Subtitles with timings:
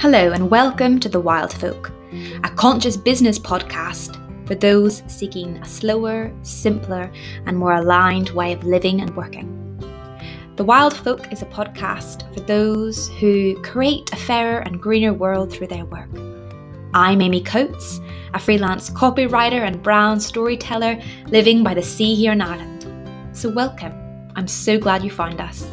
[0.00, 1.90] Hello, and welcome to The Wild Folk,
[2.44, 4.14] a conscious business podcast
[4.46, 7.10] for those seeking a slower, simpler,
[7.46, 9.48] and more aligned way of living and working.
[10.54, 15.52] The Wild Folk is a podcast for those who create a fairer and greener world
[15.52, 16.10] through their work.
[16.94, 18.00] I'm Amy Coates,
[18.34, 23.36] a freelance copywriter and brand storyteller living by the sea here in Ireland.
[23.36, 23.92] So, welcome.
[24.36, 25.68] I'm so glad you found us.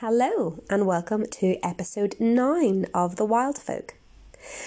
[0.00, 3.96] Hello, and welcome to episode 9 of The Wild Folk.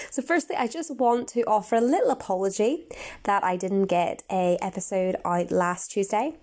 [0.08, 2.84] So, firstly, I just want to offer a little apology
[3.24, 6.34] that I didn't get a episode out last Tuesday.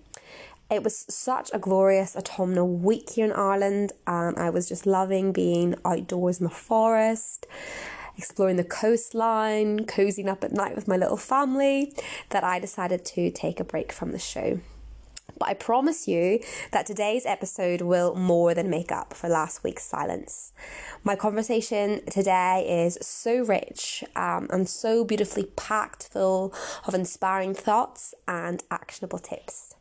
[0.69, 5.31] It was such a glorious autumnal week here in Ireland, and I was just loving
[5.31, 7.45] being outdoors in the forest,
[8.17, 11.93] exploring the coastline, cozying up at night with my little family,
[12.31, 14.59] that I decided to take a break from the show.
[15.41, 16.39] But I promise you
[16.69, 20.53] that today's episode will more than make up for last week's silence.
[21.03, 26.53] My conversation today is so rich um, and so beautifully packed full
[26.85, 29.73] of inspiring thoughts and actionable tips.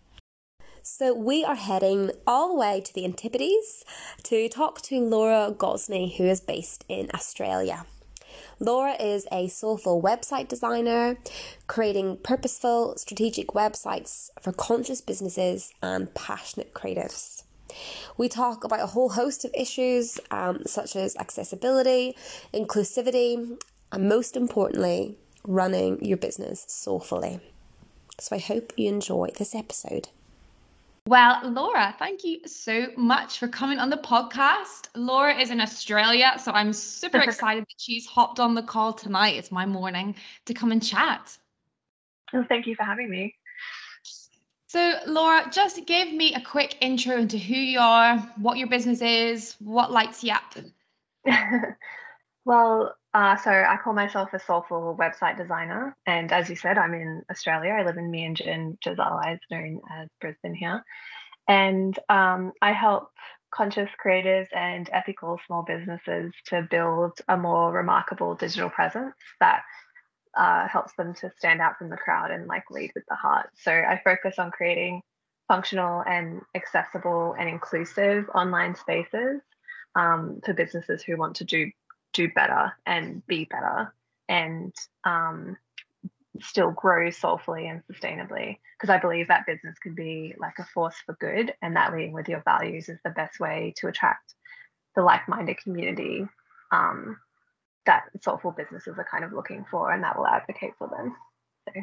[0.80, 3.84] So, we are heading all the way to the Antipodes
[4.22, 7.84] to talk to Laura Gosney, who is based in Australia.
[8.62, 11.16] Laura is a soulful website designer,
[11.66, 17.44] creating purposeful, strategic websites for conscious businesses and passionate creatives.
[18.19, 22.14] We talk about a whole host of issues um, such as accessibility,
[22.52, 23.58] inclusivity,
[23.92, 27.41] and most importantly, running your business soulfully.
[28.19, 30.11] So I hope you enjoy this episode.
[31.11, 34.86] Well, Laura, thank you so much for coming on the podcast.
[34.94, 39.34] Laura is in Australia, so I'm super excited that she's hopped on the call tonight.
[39.34, 40.14] It's my morning
[40.47, 41.36] to come and chat.
[42.33, 43.34] Well, thank you for having me.
[44.69, 49.02] So, Laura, just give me a quick intro into who you are, what your business
[49.02, 50.55] is, what lights you up.
[52.45, 56.95] well, uh, so I call myself a soulful website designer, and as you said, I'm
[56.95, 57.73] in Australia.
[57.73, 60.85] I live in Meanjin, which is otherwise known as Brisbane here,
[61.48, 63.11] and um, I help
[63.53, 69.63] conscious creators and ethical small businesses to build a more remarkable digital presence that
[70.37, 73.48] uh, helps them to stand out from the crowd and like lead with the heart.
[73.57, 75.03] So I focus on creating
[75.48, 79.41] functional and accessible and inclusive online spaces
[79.97, 81.71] um, for businesses who want to do
[82.13, 83.95] do better and be better
[84.29, 85.57] and um,
[86.41, 88.59] still grow soulfully and sustainably.
[88.77, 92.13] Because i believe that business can be like a force for good and that leading
[92.13, 94.35] with your values is the best way to attract
[94.97, 96.27] the like-minded community
[96.73, 97.19] um,
[97.87, 101.15] that soulful businesses are kind of looking for and that will advocate for them.
[101.69, 101.81] So.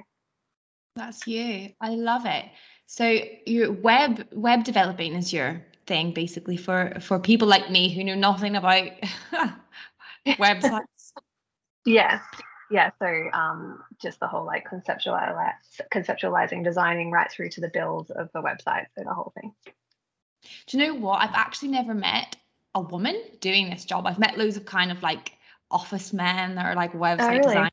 [0.95, 1.69] That's you.
[1.79, 2.45] I love it.
[2.87, 8.03] So your web web developing is your thing basically for for people like me who
[8.03, 8.89] know nothing about
[10.35, 11.13] websites?
[11.85, 12.21] yeah.
[12.69, 12.91] Yeah.
[12.99, 15.53] So um, just the whole like conceptualize,
[15.93, 18.85] conceptualizing, designing right through to the build of the website.
[18.97, 19.53] So the whole thing.
[20.67, 21.21] Do you know what?
[21.21, 22.35] I've actually never met
[22.75, 24.05] a woman doing this job.
[24.05, 25.36] I've met loads of kind of like
[25.69, 27.43] office men that are like website oh, really?
[27.43, 27.71] designers.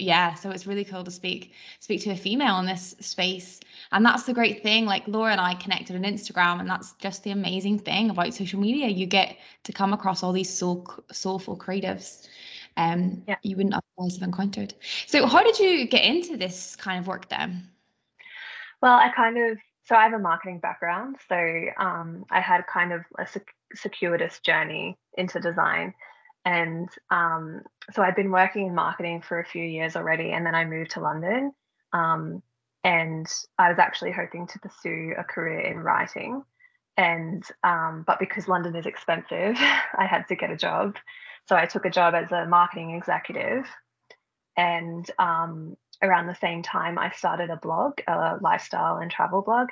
[0.00, 3.60] Yeah, so it's really cool to speak speak to a female in this space,
[3.90, 4.84] and that's the great thing.
[4.84, 8.60] Like Laura and I connected on Instagram, and that's just the amazing thing about social
[8.60, 8.88] media.
[8.88, 12.28] You get to come across all these soul soulful creatives,
[12.76, 13.36] um, yeah.
[13.42, 14.74] you wouldn't otherwise have encountered.
[15.06, 17.68] So, how did you get into this kind of work then?
[18.82, 21.36] Well, I kind of so I have a marketing background, so
[21.78, 23.26] um, I had kind of a
[23.74, 25.94] circuitous journey into design
[26.44, 30.54] and um, so I'd been working in marketing for a few years already, and then
[30.54, 31.52] I moved to London.
[31.92, 32.42] Um,
[32.84, 33.26] and
[33.58, 36.42] I was actually hoping to pursue a career in writing.
[36.96, 39.56] And um, but because London is expensive,
[39.98, 40.96] I had to get a job.
[41.48, 43.66] So I took a job as a marketing executive.
[44.56, 49.68] And um, around the same time, I started a blog, a lifestyle and travel blog,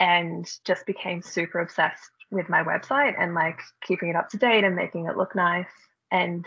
[0.00, 4.64] and just became super obsessed with my website and like keeping it up to date
[4.64, 5.68] and making it look nice
[6.10, 6.46] and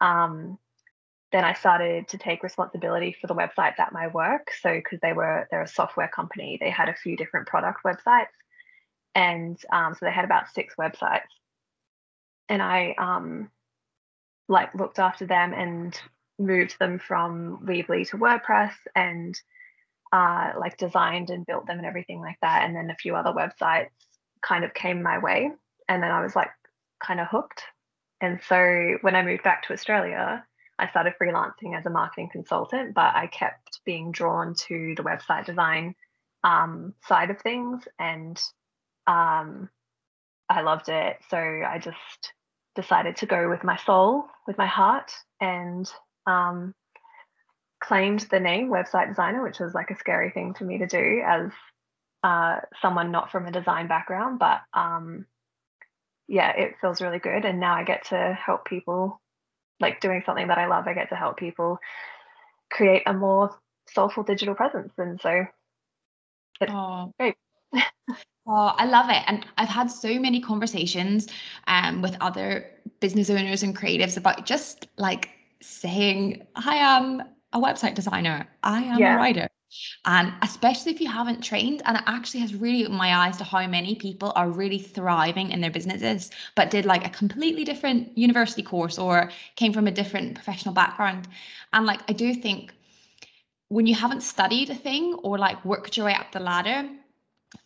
[0.00, 0.58] um,
[1.32, 4.48] then I started to take responsibility for the websites at my work.
[4.60, 8.26] So because they were they're a software company, they had a few different product websites,
[9.14, 11.32] and um, so they had about six websites,
[12.48, 13.50] and I um,
[14.48, 15.98] like looked after them and
[16.38, 19.34] moved them from Weebly to WordPress and
[20.12, 22.64] uh, like designed and built them and everything like that.
[22.64, 23.88] And then a few other websites
[24.42, 25.50] kind of came my way,
[25.88, 26.50] and then I was like
[27.02, 27.62] kind of hooked
[28.22, 30.46] and so when I moved back to Australia,
[30.78, 35.44] I started freelancing as a marketing consultant, but I kept being drawn to the website
[35.44, 35.96] design
[36.44, 37.82] um, side of things.
[37.98, 38.40] And
[39.08, 39.68] um,
[40.48, 41.18] I loved it.
[41.30, 42.32] So I just
[42.76, 45.90] decided to go with my soul, with my heart, and
[46.26, 46.74] um,
[47.82, 51.22] claimed the name website designer, which was like a scary thing for me to do
[51.26, 51.50] as
[52.22, 54.38] uh, someone not from a design background.
[54.38, 55.26] But um,
[56.32, 57.44] yeah, it feels really good.
[57.44, 59.20] And now I get to help people,
[59.80, 61.78] like doing something that I love, I get to help people
[62.70, 63.54] create a more
[63.90, 64.94] soulful digital presence.
[64.96, 65.44] And so
[66.60, 67.12] it's oh.
[67.20, 67.36] great.
[68.44, 69.22] Oh, I love it.
[69.28, 71.28] And I've had so many conversations
[71.68, 72.68] um, with other
[72.98, 75.30] business owners and creatives about just like
[75.60, 79.14] saying, I am a website designer, I am yeah.
[79.14, 79.48] a writer.
[80.04, 83.44] And especially if you haven't trained, and it actually has really opened my eyes to
[83.44, 88.16] how many people are really thriving in their businesses, but did like a completely different
[88.16, 91.28] university course or came from a different professional background.
[91.72, 92.72] And like, I do think
[93.68, 96.88] when you haven't studied a thing or like worked your way up the ladder,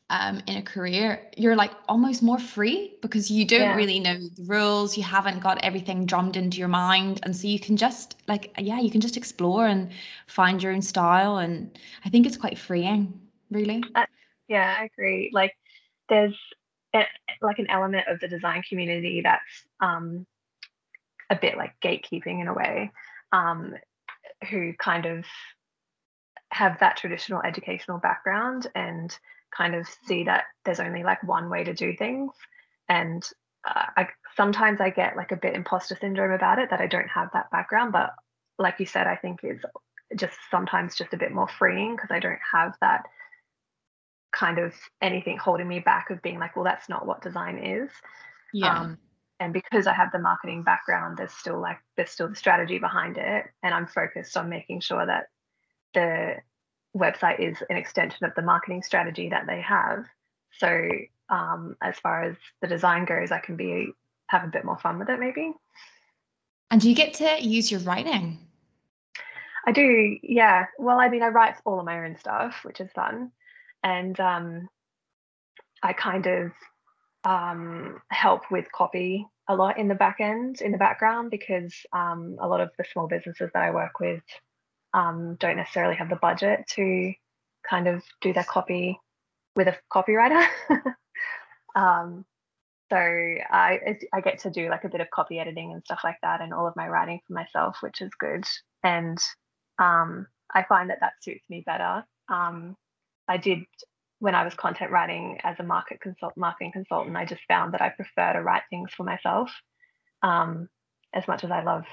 [0.08, 3.74] um, in a career, you're like almost more free because you don't yeah.
[3.74, 4.96] really know the rules.
[4.96, 7.20] You haven't got everything drummed into your mind.
[7.24, 9.90] And so you can just, like, yeah, you can just explore and
[10.28, 11.38] find your own style.
[11.38, 13.20] And I think it's quite freeing,
[13.50, 13.82] really.
[13.96, 14.06] Uh,
[14.46, 15.30] yeah, I agree.
[15.32, 15.56] Like,
[16.08, 16.36] there's
[16.94, 17.02] a,
[17.42, 20.24] like an element of the design community that's um,
[21.30, 22.92] a bit like gatekeeping in a way,
[23.32, 23.74] um,
[24.50, 25.24] who kind of
[26.52, 29.18] have that traditional educational background and
[29.56, 32.32] kind of see that there's only like one way to do things.
[32.88, 33.28] And
[33.66, 37.08] uh, I, sometimes I get like a bit imposter syndrome about it that I don't
[37.08, 38.12] have that background but
[38.58, 39.64] like you said I think it's
[40.14, 43.06] just sometimes just a bit more freeing because I don't have that
[44.32, 47.90] kind of anything holding me back of being like well that's not what design is.
[48.52, 48.78] Yeah.
[48.78, 48.98] Um,
[49.40, 53.18] and because I have the marketing background there's still like there's still the strategy behind
[53.18, 55.26] it and I'm focused on making sure that
[55.94, 56.36] the
[56.96, 60.04] website is an extension of the marketing strategy that they have.
[60.58, 60.88] So
[61.28, 63.88] um, as far as the design goes, I can be
[64.28, 65.52] have a bit more fun with it maybe.
[66.70, 68.38] And do you get to use your writing?
[69.66, 70.66] I do, yeah.
[70.78, 73.32] Well, I mean, I write all of my own stuff, which is fun,
[73.82, 74.68] and um,
[75.82, 76.52] I kind of
[77.24, 82.36] um, help with copy a lot in the back end, in the background, because um,
[82.40, 84.22] a lot of the small businesses that I work with
[84.96, 87.12] um, don't necessarily have the budget to
[87.68, 88.98] kind of do their copy
[89.54, 90.44] with a copywriter.
[91.76, 92.24] um,
[92.90, 96.16] so I I get to do like a bit of copy editing and stuff like
[96.22, 98.44] that, and all of my writing for myself, which is good.
[98.82, 99.18] And
[99.78, 102.04] um, I find that that suits me better.
[102.28, 102.74] Um,
[103.28, 103.64] I did
[104.20, 107.16] when I was content writing as a market consult marketing consultant.
[107.16, 109.50] I just found that I prefer to write things for myself.
[110.22, 110.70] Um,
[111.12, 111.84] as much as I love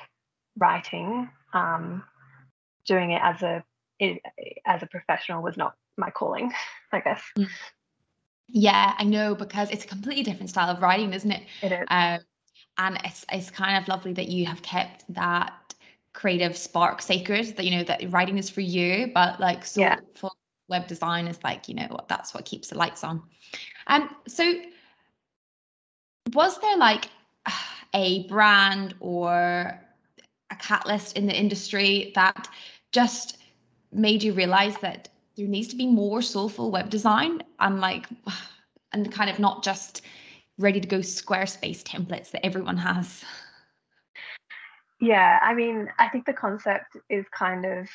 [0.57, 2.03] writing, um,
[2.85, 3.63] doing it as a
[3.99, 4.21] it,
[4.65, 6.51] as a professional was not my calling,
[6.91, 7.23] I guess.
[7.37, 7.47] Mm.
[8.49, 11.43] Yeah, I know because it's a completely different style of writing, isn't it?
[11.61, 11.85] It is.
[11.89, 12.19] Um,
[12.77, 15.53] and it's it's kind of lovely that you have kept that
[16.13, 17.55] creative spark sacred.
[17.57, 19.99] That you know that writing is for you, but like so yeah.
[20.15, 20.31] for
[20.69, 23.21] web design is like you know what that's what keeps the lights on.
[23.87, 24.53] And um, so,
[26.33, 27.09] was there like
[27.93, 29.79] a brand or
[30.51, 32.49] a catalyst in the industry that
[32.93, 33.37] just
[33.91, 38.05] made you realize that there needs to be more soulful web design and like
[38.93, 40.03] and kind of not just
[40.59, 43.25] ready to go squarespace templates that everyone has.
[45.01, 47.89] Yeah i mean i think the concept is kind of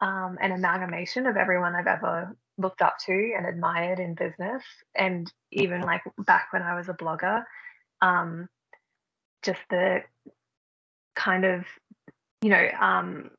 [0.00, 4.64] um, an amalgamation of everyone i've ever looked up to and admired in business
[4.96, 7.44] and even like back when i was a blogger
[8.00, 8.48] um,
[9.42, 10.02] just the
[11.14, 11.64] kind of
[12.42, 13.30] you know um,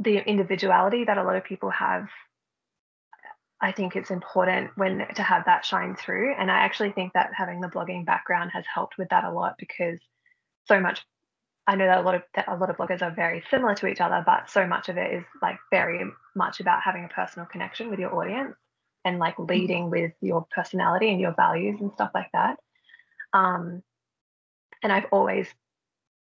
[0.00, 2.08] the individuality that a lot of people have
[3.62, 6.34] I think it's important when to have that shine through.
[6.34, 9.56] And I actually think that having the blogging background has helped with that a lot
[9.58, 9.98] because
[10.66, 11.04] so much
[11.66, 13.86] I know that a lot of that a lot of bloggers are very similar to
[13.86, 16.04] each other, but so much of it is like very
[16.34, 18.56] much about having a personal connection with your audience
[19.04, 19.50] and like mm-hmm.
[19.50, 22.58] leading with your personality and your values and stuff like that.
[23.32, 23.82] Um,
[24.82, 25.46] and I've always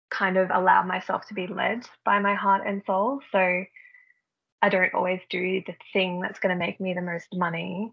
[0.10, 3.20] kind of allow myself to be led by my heart and soul.
[3.32, 3.64] So
[4.62, 7.92] I don't always do the thing that's going to make me the most money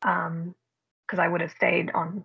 [0.00, 2.24] because um, I would have stayed on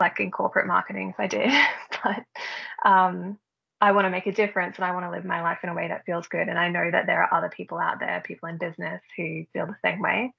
[0.00, 1.50] like in corporate marketing if I did.
[2.04, 3.38] but um,
[3.80, 5.74] I want to make a difference and I want to live my life in a
[5.74, 6.48] way that feels good.
[6.48, 9.66] And I know that there are other people out there, people in business who feel
[9.66, 10.32] the same way.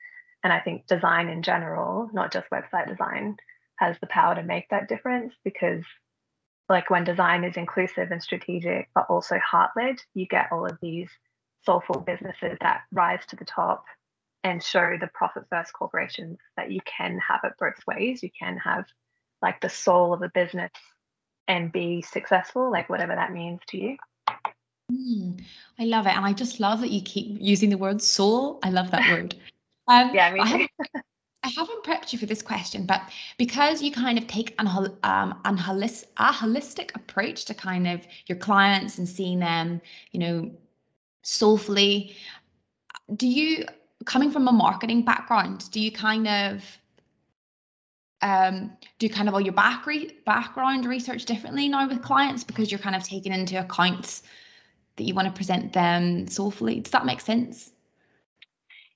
[0.43, 3.37] And I think design in general, not just website design,
[3.77, 5.83] has the power to make that difference because
[6.69, 10.77] like when design is inclusive and strategic, but also heart led, you get all of
[10.81, 11.09] these
[11.65, 13.83] soulful businesses that rise to the top
[14.43, 18.23] and show the profit first corporations that you can have it both ways.
[18.23, 18.85] You can have
[19.41, 20.71] like the soul of a business
[21.47, 23.97] and be successful, like whatever that means to you.
[24.91, 25.41] Mm,
[25.79, 26.15] I love it.
[26.15, 28.59] And I just love that you keep using the word soul.
[28.63, 29.35] I love that word.
[29.87, 30.69] Um, yeah, I haven't,
[31.41, 33.01] I haven't you for this question, but
[33.37, 34.67] because you kind of take an,
[35.03, 40.19] um, an holis- a holistic approach to kind of your clients and seeing them, you
[40.19, 40.51] know,
[41.21, 42.15] soulfully,
[43.15, 43.65] do you,
[44.05, 46.63] coming from a marketing background, do you kind of
[48.21, 52.71] um, do kind of all your back re- background research differently now with clients because
[52.71, 54.21] you're kind of taking into account
[54.97, 56.81] that you want to present them soulfully.
[56.81, 57.71] Does that make sense?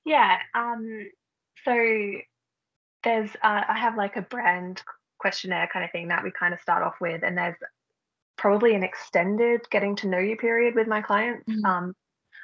[0.05, 0.37] Yeah.
[0.53, 1.09] Um,
[1.63, 1.71] so
[3.03, 4.81] there's uh, I have like a brand
[5.19, 7.55] questionnaire kind of thing that we kind of start off with, and there's
[8.37, 11.47] probably an extended getting to know you period with my clients.
[11.49, 11.65] Mm-hmm.
[11.65, 11.95] Um,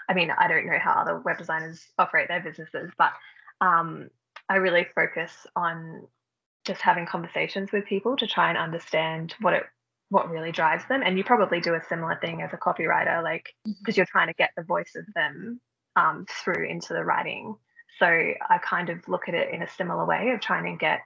[0.07, 3.11] I mean, I don't know how other web designers operate their businesses, but
[3.61, 4.09] um,
[4.47, 6.07] I really focus on
[6.65, 9.63] just having conversations with people to try and understand what it
[10.09, 13.53] what really drives them and you probably do a similar thing as a copywriter like
[13.63, 13.91] because mm-hmm.
[13.95, 15.61] you're trying to get the voice of them
[15.95, 17.55] um, through into the writing
[17.99, 21.01] so i kind of look at it in a similar way of trying to get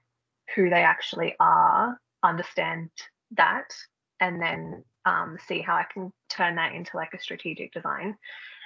[0.55, 2.89] who they actually are understand
[3.31, 3.73] that
[4.19, 8.15] and then um, see how i can turn that into like a strategic design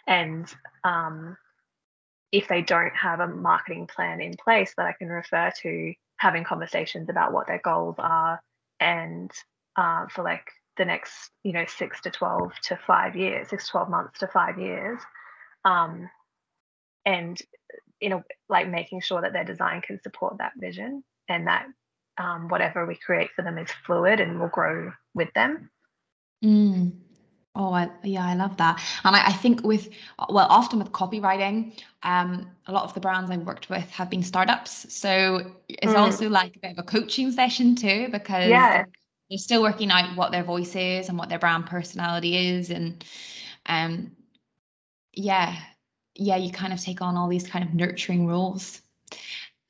[0.05, 0.53] and
[0.84, 1.36] um,
[2.31, 6.43] if they don't have a marketing plan in place that i can refer to having
[6.43, 8.41] conversations about what their goals are
[8.79, 9.31] and
[9.75, 13.72] uh, for like the next, you know, six to 12 to five years, six to
[13.72, 15.00] 12 months to five years.
[15.65, 16.10] Um,
[17.05, 17.38] and,
[17.99, 21.65] you know, like making sure that their design can support that vision and that
[22.17, 25.69] um, whatever we create for them is fluid and will grow with them.
[26.43, 26.93] Mm.
[27.59, 28.79] Oh, I, yeah, I love that.
[29.03, 29.89] And I, I, think with,
[30.29, 34.21] well, often with copywriting, um, a lot of the brands I've worked with have been
[34.21, 34.93] startups.
[34.93, 35.97] So it's mm.
[35.97, 38.85] also like a bit of a coaching session too, because yeah.
[39.29, 42.69] they're still working out what their voice is and what their brand personality is.
[42.69, 43.03] And
[43.65, 44.11] um,
[45.13, 45.57] yeah,
[46.17, 48.81] yeah, you kind of take on all these kind of nurturing roles.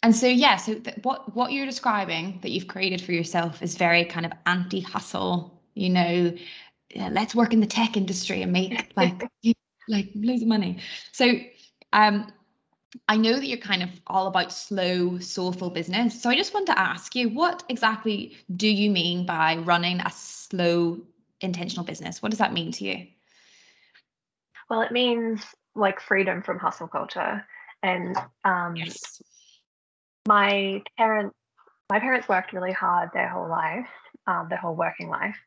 [0.04, 3.76] And so, yeah, so th- what what you're describing that you've created for yourself is
[3.76, 6.34] very kind of anti-hustle, you know,
[6.96, 9.24] let's work in the tech industry and make like
[9.88, 10.80] like loads of money.
[11.12, 11.40] So
[11.94, 12.32] um
[13.08, 16.22] I know that you're kind of all about slow, soulful business.
[16.22, 20.10] So I just want to ask you, what exactly do you mean by running a
[20.10, 21.02] slow,
[21.42, 22.22] intentional business?
[22.22, 23.08] What does that mean to you?
[24.70, 25.44] Well, it means
[25.78, 27.46] like freedom from hustle culture.
[27.84, 29.22] And um, yes.
[30.28, 31.36] my parents,
[31.90, 33.88] my parents worked really hard their whole life,
[34.26, 35.38] um, their whole working life,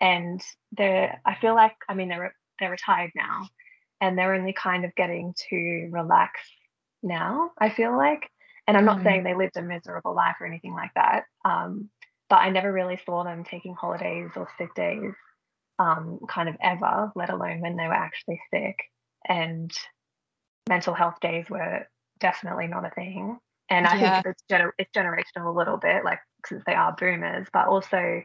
[0.00, 3.48] and they're I feel like I mean they're they're retired now
[4.00, 6.40] and they're only kind of getting to relax
[7.02, 8.28] now I feel like
[8.66, 9.04] and I'm not mm.
[9.04, 11.90] saying they lived a miserable life or anything like that um,
[12.28, 15.12] but I never really saw them taking holidays or sick days
[15.78, 18.76] um, kind of ever let alone when they were actually sick
[19.28, 19.72] and
[20.68, 21.88] mental health days were
[22.20, 24.22] definitely not a thing and I yeah.
[24.22, 28.22] think it's, gener- it's generational a little bit like since they are boomers but also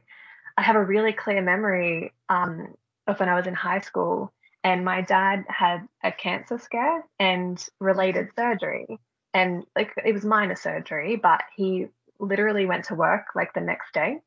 [0.58, 2.74] I have a really clear memory um,
[3.08, 4.31] of when I was in high school
[4.63, 9.00] and my dad had a cancer scare and related surgery.
[9.34, 11.88] And like it was minor surgery, but he
[12.20, 14.17] literally went to work like the next day.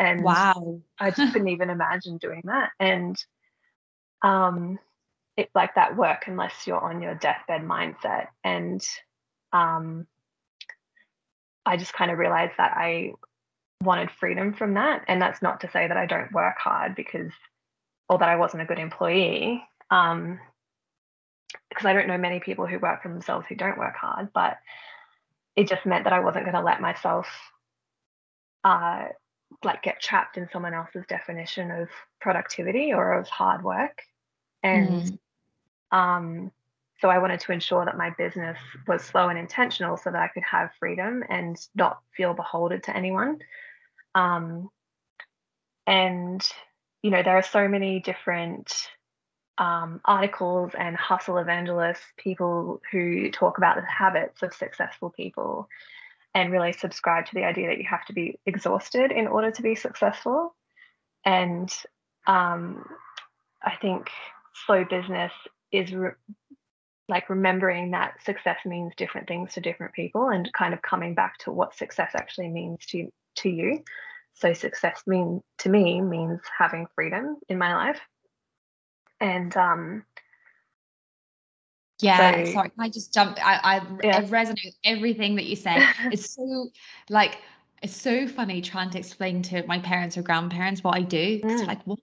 [0.00, 2.70] And wow, I just couldn't even imagine doing that.
[2.80, 3.16] And
[4.22, 4.78] um,
[5.38, 8.26] it's like that work unless you're on your deathbed mindset.
[8.42, 8.84] And
[9.52, 10.08] um,
[11.64, 13.12] I just kind of realized that I
[13.80, 15.04] wanted freedom from that.
[15.06, 17.30] And that's not to say that I don't work hard because,
[18.08, 19.62] or that I wasn't a good employee.
[19.92, 20.40] Um,
[21.70, 24.58] because I don't know many people who work for themselves who don't work hard, but
[25.54, 27.28] it just meant that I wasn't going to let myself
[28.64, 29.04] uh,
[29.62, 31.88] like get trapped in someone else's definition of
[32.20, 34.02] productivity or of hard work.
[34.64, 35.18] And mm.
[35.92, 36.50] Um,
[37.00, 40.28] so I wanted to ensure that my business was slow and intentional so that I
[40.28, 43.38] could have freedom and not feel beholden to anyone.
[44.14, 44.68] Um,
[45.86, 46.46] and,
[47.02, 48.88] you know, there are so many different
[49.58, 55.68] um, articles and hustle evangelists, people who talk about the habits of successful people
[56.34, 59.62] and really subscribe to the idea that you have to be exhausted in order to
[59.62, 60.54] be successful.
[61.24, 61.72] And
[62.26, 62.84] um,
[63.62, 64.10] I think
[64.66, 65.32] slow business
[65.72, 66.10] is re-
[67.08, 71.38] like remembering that success means different things to different people and kind of coming back
[71.38, 73.82] to what success actually means to to you
[74.34, 78.00] so success mean to me means having freedom in my life
[79.20, 80.04] and um
[82.00, 84.18] yeah so, sorry can i just jump i i, yeah.
[84.18, 85.82] I resonate with everything that you said
[86.12, 86.68] it's so
[87.08, 87.38] like
[87.82, 91.40] it's so funny trying to explain to my parents or grandparents what I do.
[91.40, 91.66] Mm.
[91.66, 91.98] like, what?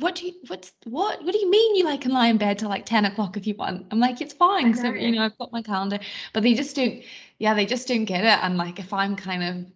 [0.00, 2.58] What do you what's what what do you mean you like can lie in bed
[2.58, 3.86] till like 10 o'clock if you want?
[3.90, 4.74] I'm like, it's fine.
[4.74, 5.98] So you know, I've got my calendar.
[6.32, 7.02] But they just don't,
[7.38, 8.38] yeah, they just don't get it.
[8.44, 9.72] And like if I'm kind of,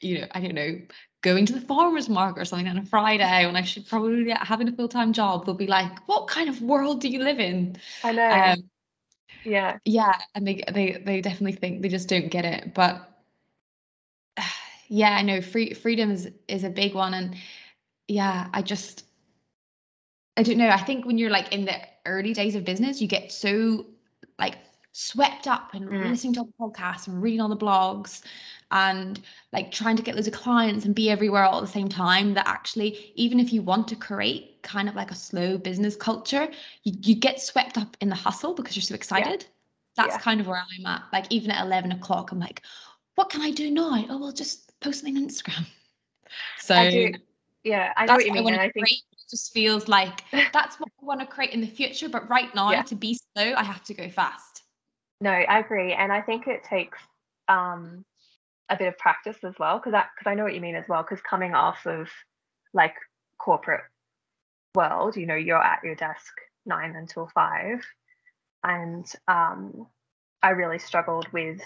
[0.00, 0.80] you know, I don't know,
[1.22, 4.30] going to the farmer's market or something on a Friday when I should probably be
[4.32, 7.76] having a full-time job, they'll be like, What kind of world do you live in?
[8.02, 8.28] I know.
[8.30, 8.70] Um,
[9.44, 9.78] yeah.
[9.84, 10.14] Yeah.
[10.34, 12.74] And they they they definitely think they just don't get it.
[12.74, 13.08] But
[14.88, 17.14] yeah, I know free freedom is is a big one.
[17.14, 17.36] And
[18.08, 19.04] yeah, I just
[20.36, 20.68] I don't know.
[20.68, 21.74] I think when you're like in the
[22.06, 23.86] early days of business, you get so
[24.38, 24.56] like
[24.92, 26.08] swept up and mm.
[26.08, 28.22] listening to all the podcasts and reading all the blogs
[28.70, 29.20] and
[29.52, 32.34] like trying to get loads of clients and be everywhere all at the same time
[32.34, 36.48] that actually even if you want to create kind of like a slow business culture
[36.84, 39.48] you, you get swept up in the hustle because you're so excited yeah.
[39.96, 40.20] that's yeah.
[40.20, 42.62] kind of where i'm at like even at 11 o'clock i'm like
[43.14, 45.66] what can i do now oh well just post something on instagram
[46.58, 47.14] so I
[47.64, 48.88] yeah i know what you mean I, I think
[49.32, 50.22] just feels like
[50.52, 52.08] that's what I want to create in the future.
[52.08, 52.82] But right now, yeah.
[52.82, 54.62] to be slow, I have to go fast.
[55.20, 56.98] No, I agree, and I think it takes
[57.48, 58.04] um,
[58.68, 61.02] a bit of practice as well, because because I know what you mean as well.
[61.02, 62.08] Because coming off of
[62.72, 62.94] like
[63.38, 63.82] corporate
[64.74, 66.32] world, you know, you're at your desk
[66.66, 67.82] nine until five,
[68.62, 69.86] and um,
[70.42, 71.60] I really struggled with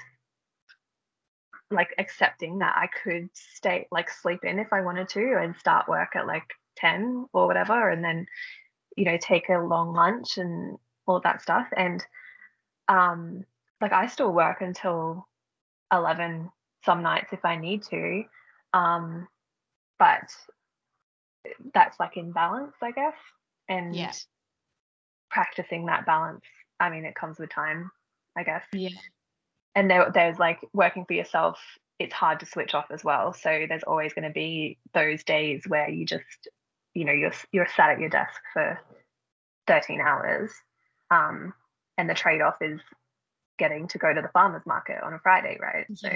[1.70, 5.88] like accepting that I could stay like sleep in if I wanted to and start
[5.88, 8.26] work at like 10 or whatever and then
[8.96, 11.66] you know take a long lunch and all that stuff.
[11.76, 12.04] And
[12.88, 13.44] um
[13.80, 15.26] like I still work until
[15.92, 16.50] 11
[16.84, 18.24] some nights if I need to
[18.72, 19.28] um
[19.98, 20.28] but
[21.72, 23.14] that's like in balance I guess.
[23.68, 24.12] And yeah.
[25.30, 26.44] practicing that balance
[26.80, 27.90] I mean it comes with time
[28.36, 28.64] I guess.
[28.72, 28.90] Yeah.
[29.74, 31.58] And there, there's like working for yourself
[31.98, 33.32] it's hard to switch off as well.
[33.32, 36.48] So there's always going to be those days where you just
[36.96, 38.80] you know you're you're sat at your desk for
[39.66, 40.50] 13 hours
[41.10, 41.52] um,
[41.98, 42.80] and the trade-off is
[43.58, 45.86] getting to go to the farmers market on a friday right?
[45.94, 46.08] So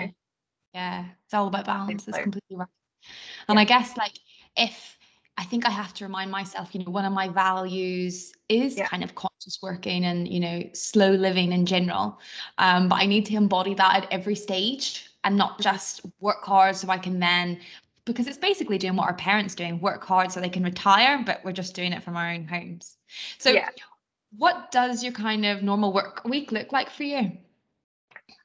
[0.73, 1.05] yeah.
[1.25, 2.07] It's all about balance.
[2.07, 2.69] It's completely right.
[3.49, 3.63] And yeah.
[3.63, 4.13] i guess like
[4.57, 4.97] if
[5.37, 8.87] i think i have to remind myself you know one of my values is yeah.
[8.87, 12.19] kind of conscious working and you know slow living in general.
[12.59, 16.75] Um, but i need to embody that at every stage and not just work hard
[16.77, 17.59] so i can then
[18.05, 21.41] because it's basically doing what our parents doing work hard so they can retire but
[21.45, 22.97] we're just doing it from our own homes.
[23.39, 23.69] So yeah.
[24.37, 27.33] what does your kind of normal work week look like for you?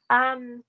[0.10, 0.64] Um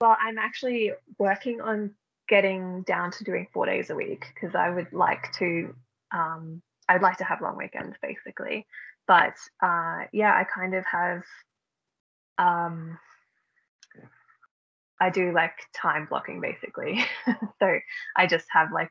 [0.00, 1.90] well i'm actually working on
[2.28, 5.74] getting down to doing four days a week because i would like to
[6.12, 8.66] um i'd like to have long weekends basically.
[9.06, 11.22] But uh yeah i kind of have
[12.38, 12.98] um
[15.00, 17.02] I do like time blocking basically.
[17.58, 17.78] so
[18.16, 18.90] I just have like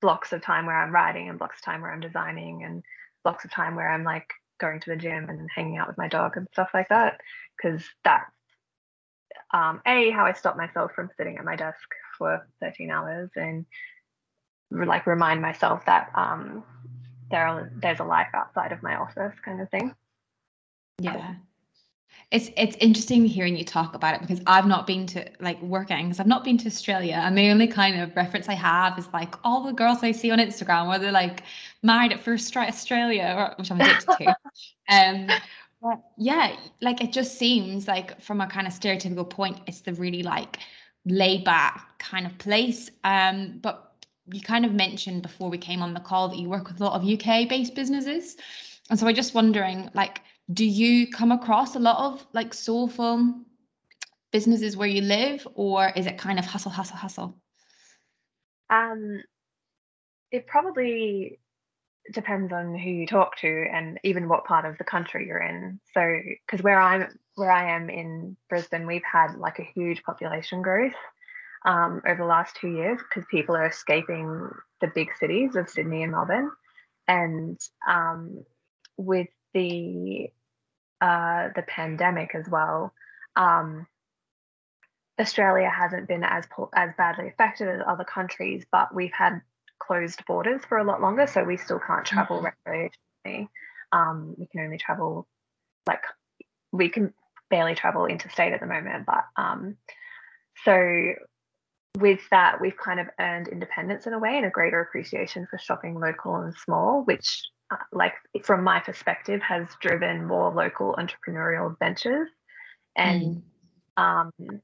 [0.00, 2.82] blocks of time where I'm writing and blocks of time where I'm designing and
[3.22, 6.08] blocks of time where I'm like going to the gym and hanging out with my
[6.08, 7.20] dog and stuff like that.
[7.56, 8.30] Because that's
[9.52, 11.88] um, a how I stop myself from sitting at my desk
[12.18, 13.66] for 13 hours and
[14.70, 16.64] like remind myself that um,
[17.30, 19.94] there are, there's a life outside of my office kind of thing.
[20.98, 21.34] Yeah.
[22.30, 26.06] It's it's interesting hearing you talk about it because I've not been to like working
[26.06, 29.06] because I've not been to Australia and the only kind of reference I have is
[29.12, 31.42] like all the girls I see on Instagram where they're like
[31.82, 34.36] married at first Australia, which I'm addicted to.
[34.86, 35.28] Um,
[35.80, 39.94] but yeah, like it just seems like from a kind of stereotypical point, it's the
[39.94, 40.58] really like
[41.06, 42.90] laid back kind of place.
[43.04, 43.94] Um, but
[44.32, 46.84] you kind of mentioned before we came on the call that you work with a
[46.84, 48.36] lot of UK based businesses.
[48.90, 50.20] And so I'm just wondering, like,
[50.52, 53.34] do you come across a lot of like soulful
[54.30, 57.36] businesses where you live or is it kind of hustle hustle hustle?
[58.68, 59.22] Um
[60.30, 61.38] it probably
[62.12, 65.80] depends on who you talk to and even what part of the country you're in.
[65.94, 70.62] So because where i'm where i am in brisbane we've had like a huge population
[70.62, 70.94] growth
[71.64, 76.02] um, over the last two years because people are escaping the big cities of sydney
[76.02, 76.50] and melbourne.
[77.08, 78.44] And um,
[78.96, 80.28] with the
[81.00, 82.92] uh, the pandemic as well,
[83.36, 83.86] um,
[85.20, 89.40] Australia hasn't been as as badly affected as other countries, but we've had
[89.78, 92.70] closed borders for a lot longer, so we still can't travel mm-hmm.
[92.70, 93.48] recreationally.
[93.92, 95.26] Um, we can only travel
[95.86, 96.02] like
[96.72, 97.14] we can
[97.50, 99.76] barely travel interstate at the moment, but um,
[100.64, 101.14] so
[101.98, 105.58] with that, we've kind of earned independence in a way and a greater appreciation for
[105.58, 111.78] shopping local and small, which uh, like from my perspective, has driven more local entrepreneurial
[111.78, 112.28] ventures.
[112.96, 113.42] And
[113.98, 114.02] mm.
[114.02, 114.60] um,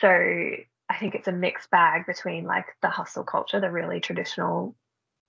[0.00, 4.74] so I think it's a mixed bag between like the hustle culture, the really traditional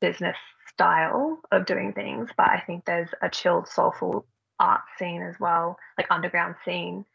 [0.01, 4.25] business style of doing things, but I think there's a chilled, soulful
[4.59, 7.05] art scene as well, like underground scene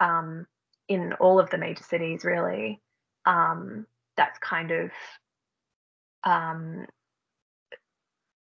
[0.00, 0.46] um,
[0.88, 2.80] in all of the major cities, really.
[3.26, 4.90] Um, that's kind of
[6.24, 6.86] um,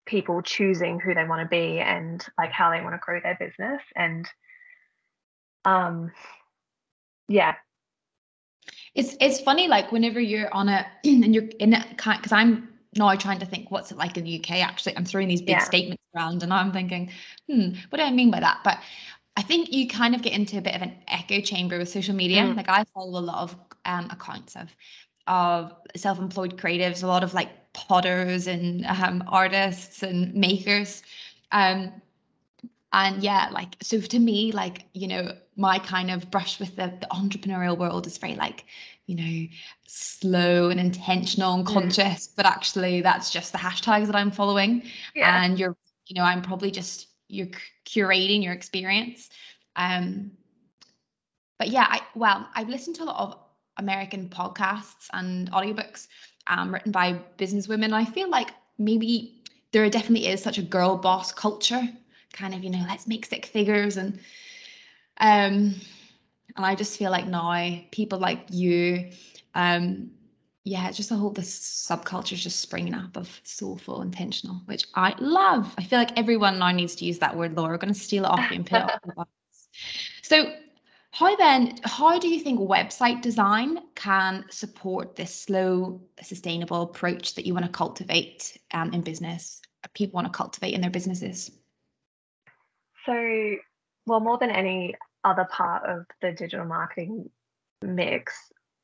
[0.07, 3.37] people choosing who they want to be and like how they want to grow their
[3.39, 4.29] business and
[5.65, 6.13] um
[7.29, 7.55] yeah
[8.95, 13.15] it's it's funny like whenever you're on a and you're in it because i'm now
[13.15, 15.59] trying to think what's it like in the uk actually i'm throwing these big yeah.
[15.59, 17.11] statements around and i'm thinking
[17.51, 18.79] hmm what do i mean by that but
[19.37, 22.15] i think you kind of get into a bit of an echo chamber with social
[22.15, 22.57] media mm.
[22.57, 24.69] like i follow a lot of um, accounts of
[25.27, 31.03] of self-employed creatives a lot of like potters and um, artists and makers.
[31.53, 31.93] Um,
[32.93, 36.93] and yeah like so to me like you know my kind of brush with the,
[37.01, 38.65] the entrepreneurial world is very like
[39.07, 39.47] you know
[39.87, 44.83] slow and intentional and conscious but actually that's just the hashtags that i'm following.
[45.15, 45.45] Yeah.
[45.45, 47.49] and you're you know i'm probably just you're
[47.85, 49.31] curating your experience.
[49.75, 50.31] Um
[51.59, 53.39] but yeah i well i've listened to a lot of
[53.79, 56.09] american podcasts and audiobooks
[56.49, 57.93] um, written by business women.
[57.93, 61.83] i feel like maybe there definitely is such a girl boss culture
[62.33, 64.19] kind of you know let's make six figures and
[65.19, 65.75] um
[66.57, 69.11] and i just feel like now people like you
[69.55, 70.11] um
[70.65, 71.59] yeah just a whole this
[71.89, 76.59] subculture is just springing up of soulful intentional which i love i feel like everyone
[76.59, 78.79] now needs to use that word laura we're to steal it off you and put
[78.79, 79.31] it on the box.
[80.23, 80.53] so
[81.19, 87.47] how then how do you think website design can support this slow sustainable approach that
[87.47, 89.61] you want to cultivate um, in business
[89.95, 91.51] people want to cultivate in their businesses
[93.07, 93.57] so,
[94.07, 97.31] well, more than any other part of the digital marketing
[97.83, 98.35] mix,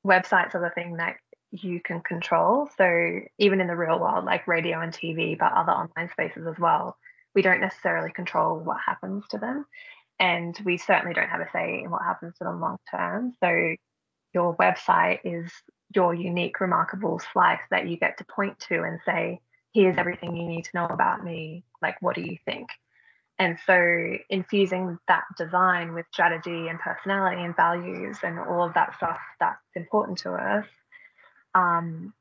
[0.06, 1.16] websites are the thing that
[1.50, 2.68] you can control.
[2.78, 6.58] So, even in the real world, like radio and TV, but other online spaces as
[6.58, 6.96] well,
[7.34, 9.66] we don't necessarily control what happens to them.
[10.22, 13.34] And we certainly don't have a say in what happens to them long term.
[13.42, 13.74] So,
[14.32, 15.50] your website is
[15.94, 19.40] your unique, remarkable slice that you get to point to and say,
[19.74, 21.64] here's everything you need to know about me.
[21.82, 22.68] Like, what do you think?
[23.40, 28.94] And so infusing that design with strategy and personality and values and all of that
[28.96, 30.66] stuff that's important to us,
[31.54, 32.14] um,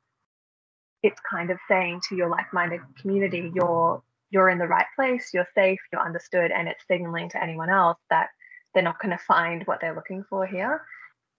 [1.04, 5.48] it's kind of saying to your like-minded community, you're you're in the right place, you're
[5.54, 8.30] safe, you're understood, and it's signaling to anyone else that
[8.74, 10.82] they're not going to find what they're looking for here.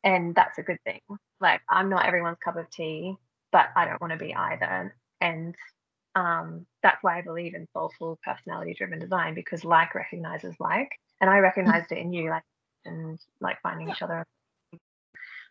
[0.04, 1.00] And that's a good thing.
[1.40, 3.16] Like I'm not everyone's cup of tea,
[3.50, 4.94] but I don't want to be either.
[5.20, 5.54] And
[6.14, 10.90] um, that's why I believe in soulful personality driven design because like recognizes like.
[11.20, 12.42] And I recognized it in you, like,
[12.84, 14.26] and like finding each other.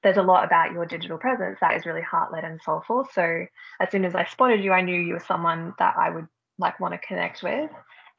[0.04, 3.08] There's a lot about your digital presence that is really heart led and soulful.
[3.14, 3.46] So
[3.80, 6.28] as soon as I spotted you, I knew you were someone that I would
[6.62, 7.70] like want to connect with.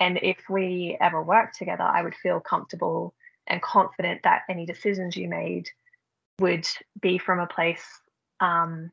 [0.00, 3.14] And if we ever worked together, I would feel comfortable
[3.46, 5.68] and confident that any decisions you made
[6.40, 6.66] would
[7.00, 7.85] be from a place
[8.40, 8.90] um,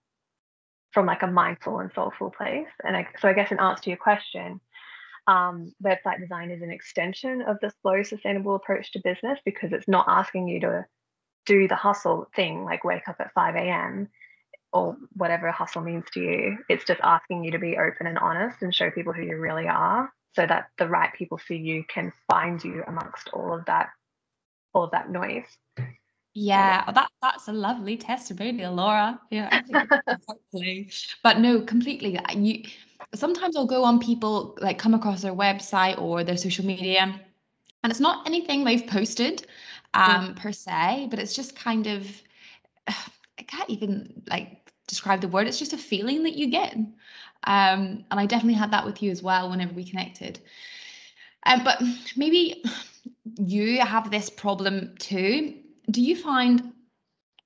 [0.92, 2.68] from like a mindful and soulful place.
[2.84, 4.62] And I, so I guess in answer to your question,
[5.28, 9.88] um, website design is an extension of the slow, sustainable approach to business because it's
[9.88, 10.86] not asking you to
[11.46, 14.10] do the hustle thing, like wake up at 5 a.m.
[14.72, 16.58] or whatever hustle means to you.
[16.70, 19.68] It's just asking you to be open and honest and show people who you really
[19.68, 23.90] are so that the right people for you can find you amongst all of that
[24.74, 25.48] all of that noise.
[26.36, 29.20] Yeah, that that's a lovely testimonial, Laura.
[29.32, 29.62] Yeah,
[31.24, 32.20] but no, completely.
[32.36, 32.64] You
[33.16, 37.20] sometimes I'll go on people like come across their website or their social media,
[37.84, 39.48] and it's not anything they've posted
[39.96, 40.34] um yeah.
[40.36, 42.06] per se, but it's just kind of
[43.40, 45.48] I can't even like describe the word.
[45.48, 49.12] It's just a feeling that you get, um, and I definitely had that with you
[49.12, 50.40] as well whenever we connected.
[51.46, 51.82] Um, but
[52.18, 52.64] maybe
[53.38, 55.56] you have this problem too
[55.92, 56.74] do you find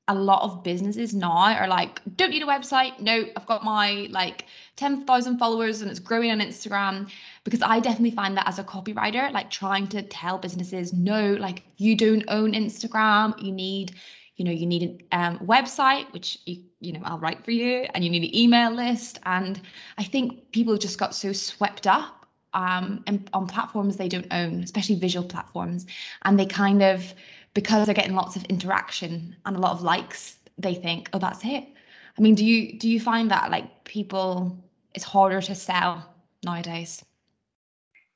[0.09, 2.99] a lot of businesses now are like, don't need a website.
[2.99, 7.09] No, I've got my like 10,000 followers and it's growing on Instagram.
[7.45, 11.63] Because I definitely find that as a copywriter, like trying to tell businesses, no, like
[11.77, 13.41] you don't own Instagram.
[13.41, 13.93] You need,
[14.35, 17.85] you know, you need a um, website, which, you, you know, I'll write for you,
[17.93, 19.19] and you need an email list.
[19.23, 19.61] And
[19.97, 24.63] I think people just got so swept up um, and on platforms they don't own,
[24.63, 25.85] especially visual platforms.
[26.23, 27.13] And they kind of,
[27.53, 31.43] because they're getting lots of interaction and a lot of likes, they think, oh, that's
[31.43, 31.65] it.
[32.17, 34.55] I mean, do you do you find that like people
[34.93, 36.13] it's harder to sell
[36.45, 37.03] nowadays?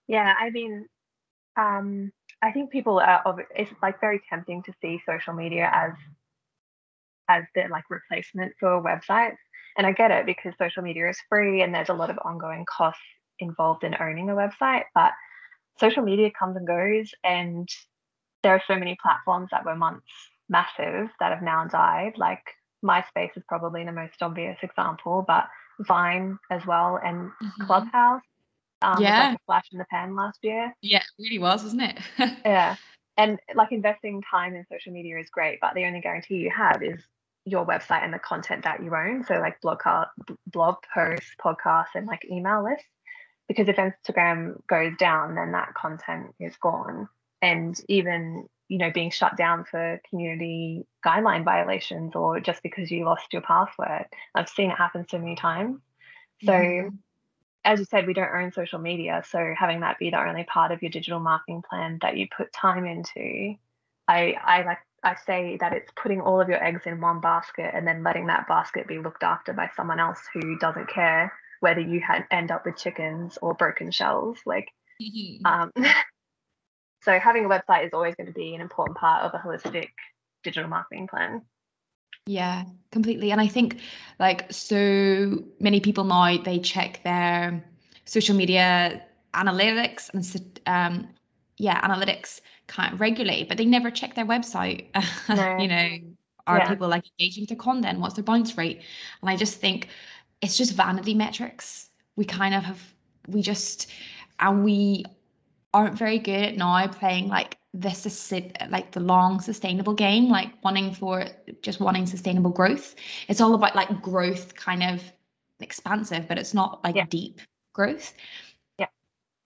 [0.08, 0.88] Yeah, I mean,
[1.56, 5.94] um, I think people are it's like very tempting to see social media as
[7.30, 9.38] as the like replacement for websites.
[9.78, 12.66] And I get it because social media is free and there's a lot of ongoing
[12.66, 13.02] costs
[13.40, 14.84] involved in owning a website.
[14.96, 15.14] But
[15.80, 17.70] social media comes and goes, and
[18.44, 20.04] there are so many platforms that were once
[20.50, 22.14] massive that have now died.
[22.18, 22.44] Like
[22.84, 25.48] MySpace is probably the most obvious example, but
[25.82, 27.66] Vine as well and mm-hmm.
[27.66, 28.22] Clubhouse.
[28.82, 30.74] Um, yeah, like a flash in the pan last year.
[30.82, 31.98] Yeah, it really was, wasn't it?
[32.46, 32.76] yeah,
[33.18, 36.84] and like investing time in social media is great, but the only guarantee you have
[36.84, 37.04] is
[37.46, 39.24] your website and the content that you own.
[39.24, 39.82] So like blog,
[40.48, 42.86] blog posts, podcasts, and like email lists.
[43.48, 47.08] Because if Instagram goes down, then that content is gone.
[47.42, 53.06] And even you know being shut down for community guideline violations or just because you
[53.06, 54.06] lost your password.
[54.36, 55.80] I've seen it happen so many times.
[56.44, 56.96] So mm-hmm.
[57.68, 59.22] As you said, we don't own social media.
[59.30, 62.54] So having that be the only part of your digital marketing plan that you put
[62.54, 63.56] time into,
[64.08, 67.72] I I like I say that it's putting all of your eggs in one basket
[67.74, 71.82] and then letting that basket be looked after by someone else who doesn't care whether
[71.82, 74.38] you had, end up with chickens or broken shells.
[74.46, 74.70] Like,
[75.02, 75.46] mm-hmm.
[75.46, 75.72] um,
[77.04, 79.90] so having a website is always going to be an important part of a holistic
[80.44, 81.42] digital marketing plan.
[82.28, 83.32] Yeah, completely.
[83.32, 83.80] And I think
[84.20, 87.64] like so many people now they check their
[88.06, 89.02] social media
[89.34, 91.08] analytics and um
[91.58, 94.88] yeah, analytics kind of regularly, but they never check their website.
[95.36, 95.58] No.
[95.58, 95.90] you know,
[96.46, 96.70] are yeah.
[96.70, 98.00] people like engaging with their content?
[98.00, 98.82] What's their bounce rate?
[99.22, 99.90] And I just think
[100.42, 101.90] it's just vanity metrics.
[102.16, 102.82] We kind of have
[103.28, 103.92] we just
[104.40, 105.06] and we
[105.74, 108.34] aren't very good at now playing like this is
[108.70, 111.26] like the long sustainable game like wanting for
[111.62, 112.96] just wanting sustainable growth.
[113.28, 115.04] It's all about like growth kind of
[115.60, 117.06] expansive but it's not like yeah.
[117.10, 117.42] deep
[117.74, 118.14] growth.
[118.80, 118.88] Yeah.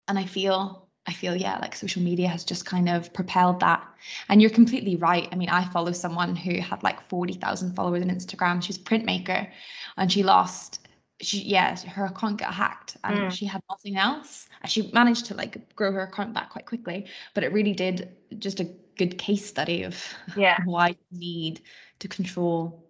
[0.07, 3.85] And i feel i feel yeah like social media has just kind of propelled that.
[4.27, 5.27] And you're completely right.
[5.31, 8.61] I mean i follow someone who had like 40,000 followers on instagram.
[8.61, 9.49] She's a printmaker
[9.97, 10.88] and she lost
[11.21, 13.31] she yeah her account got hacked and mm.
[13.31, 14.47] she had nothing else.
[14.61, 18.15] And she managed to like grow her account back quite quickly but it really did
[18.39, 20.01] just a good case study of
[20.35, 20.57] yeah.
[20.65, 21.61] why you need
[21.99, 22.85] to control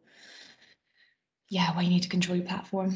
[1.50, 2.96] yeah why you need to control your platform.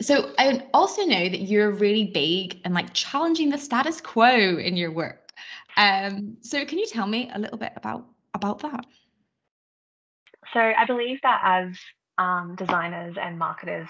[0.00, 4.76] So i also know that you're really big and like challenging the status quo in
[4.76, 5.32] your work.
[5.76, 8.86] Um so can you tell me a little bit about about that?
[10.52, 11.76] So i believe that as
[12.18, 13.88] um, designers and marketers,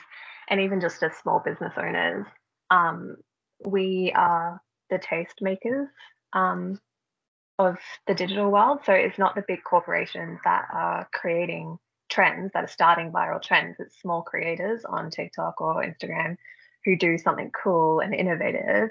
[0.48, 2.26] and even just as small business owners,
[2.70, 3.16] um,
[3.64, 4.60] we are
[4.90, 5.88] the taste makers
[6.32, 6.78] um,
[7.58, 8.80] of the digital world.
[8.84, 13.76] So it's not the big corporations that are creating trends, that are starting viral trends.
[13.78, 16.36] It's small creators on TikTok or Instagram
[16.84, 18.90] who do something cool and innovative.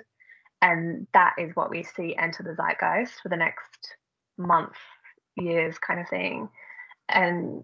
[0.61, 3.95] And that is what we see enter the zeitgeist for the next
[4.37, 4.75] month,
[5.35, 6.49] years kind of thing.
[7.09, 7.63] And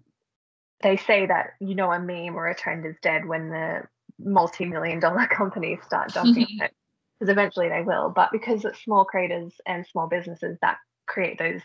[0.82, 3.82] they say that you know a meme or a trend is dead when the
[4.18, 6.72] multi-million dollar companies start jumping on it
[7.18, 8.10] because eventually they will.
[8.10, 11.60] But because it's small creators and small businesses that create those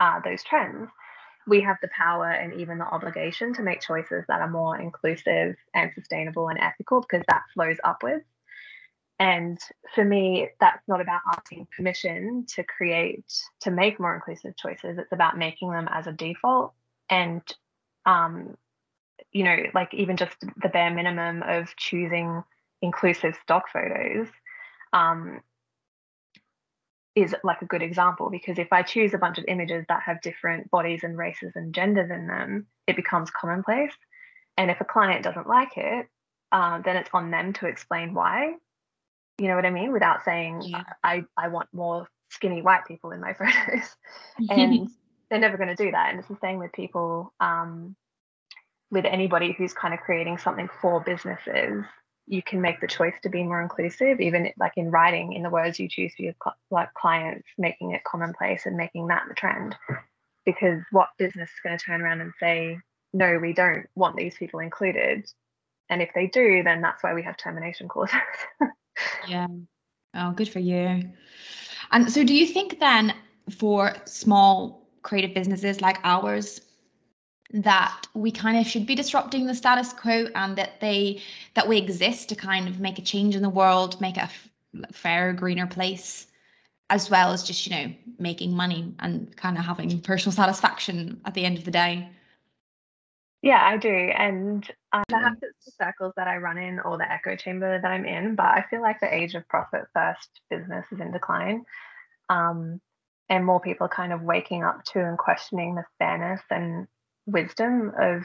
[0.00, 0.90] uh, those trends
[1.46, 5.56] we have the power and even the obligation to make choices that are more inclusive
[5.74, 8.24] and sustainable and ethical because that flows upwards.
[9.18, 9.58] And
[9.94, 14.98] for me that's not about asking permission to create to make more inclusive choices.
[14.98, 16.72] It's about making them as a default
[17.10, 17.42] and
[18.06, 18.56] um,
[19.32, 22.42] you know, like even just the bare minimum of choosing
[22.80, 24.28] inclusive stock photos
[24.92, 25.40] um,
[27.14, 30.20] is like a good example because if I choose a bunch of images that have
[30.22, 33.92] different bodies and races and genders in them, it becomes commonplace.
[34.56, 36.08] And if a client doesn't like it,
[36.52, 38.54] um, then it's on them to explain why.
[39.38, 39.92] You know what I mean?
[39.92, 40.84] Without saying yeah.
[41.02, 43.96] I I want more skinny white people in my photos,
[44.50, 44.90] and
[45.32, 46.10] they're never going to do that.
[46.10, 47.96] And it's the same with people, um,
[48.90, 51.84] with anybody who's kind of creating something for businesses.
[52.26, 55.48] You can make the choice to be more inclusive, even like in writing, in the
[55.48, 56.34] words you choose for your
[56.70, 59.74] like clients, making it commonplace and making that the trend.
[60.44, 62.78] Because what business is going to turn around and say,
[63.14, 65.24] no, we don't want these people included?
[65.88, 68.16] And if they do, then that's why we have termination clauses.
[69.26, 69.46] yeah.
[70.14, 71.10] Oh, good for you.
[71.90, 73.14] And so, do you think then
[73.50, 76.60] for small creative businesses like ours
[77.52, 81.20] that we kind of should be disrupting the status quo and that they
[81.54, 84.92] that we exist to kind of make a change in the world make it a
[84.92, 86.26] fairer greener place
[86.88, 91.34] as well as just you know making money and kind of having personal satisfaction at
[91.34, 92.08] the end of the day.
[93.42, 93.88] Yeah i do.
[93.88, 97.90] And um, perhaps it's the circles that i run in or the echo chamber that
[97.90, 101.64] i'm in but i feel like the age of profit first business is in decline.
[102.30, 102.80] Um,
[103.32, 106.86] and more people kind of waking up to and questioning the fairness and
[107.24, 108.24] wisdom of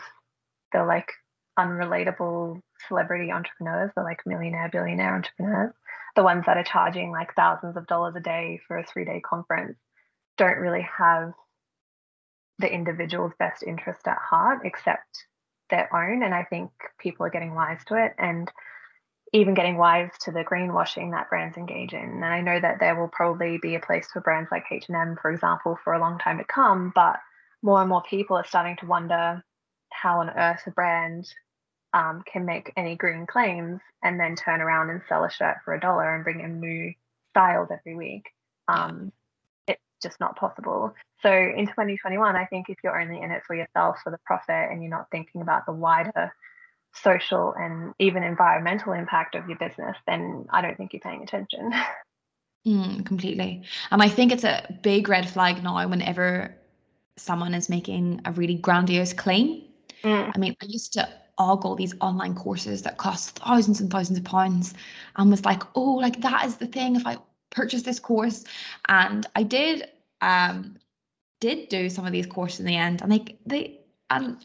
[0.74, 1.10] the like
[1.58, 5.74] unrelatable celebrity entrepreneurs, the like millionaire, billionaire entrepreneurs,
[6.17, 9.22] the ones that are charging like thousands of dollars a day for a three day
[9.22, 9.78] conference,
[10.38, 11.32] don't really have
[12.60, 15.26] the individual's best interest at heart except
[15.70, 16.22] their own.
[16.22, 18.52] And I think people are getting wise to it and
[19.34, 22.00] even getting wise to the greenwashing that brands engage in.
[22.00, 25.32] And I know that there will probably be a place for brands like H&M, for
[25.32, 27.18] example, for a long time to come, but
[27.62, 29.44] more and more people are starting to wonder
[29.92, 31.28] how on earth a brand
[31.94, 35.74] um, can make any green claims and then turn around and sell a shirt for
[35.74, 36.94] a dollar and bring in new
[37.32, 38.26] styles every week.
[38.68, 39.12] Um,
[39.68, 40.94] it's just not possible.
[41.22, 44.72] So in 2021, I think if you're only in it for yourself for the profit
[44.72, 46.32] and you're not thinking about the wider
[47.03, 51.73] social and even environmental impact of your business, then I don't think you're paying attention.
[52.65, 53.63] Mm, completely.
[53.91, 56.53] And I think it's a big red flag now whenever
[57.15, 59.63] someone is making a really grandiose claim.
[60.03, 60.31] Mm.
[60.36, 61.07] I mean, I used to
[61.38, 64.73] ogle these online courses that cost thousands and thousands of pounds
[65.15, 67.17] and was like, oh, like that is the thing if I
[67.51, 68.43] purchase this course.
[68.88, 69.88] And I did
[70.21, 70.77] um
[71.39, 73.79] did do some of these courses in the end and like they
[74.10, 74.43] and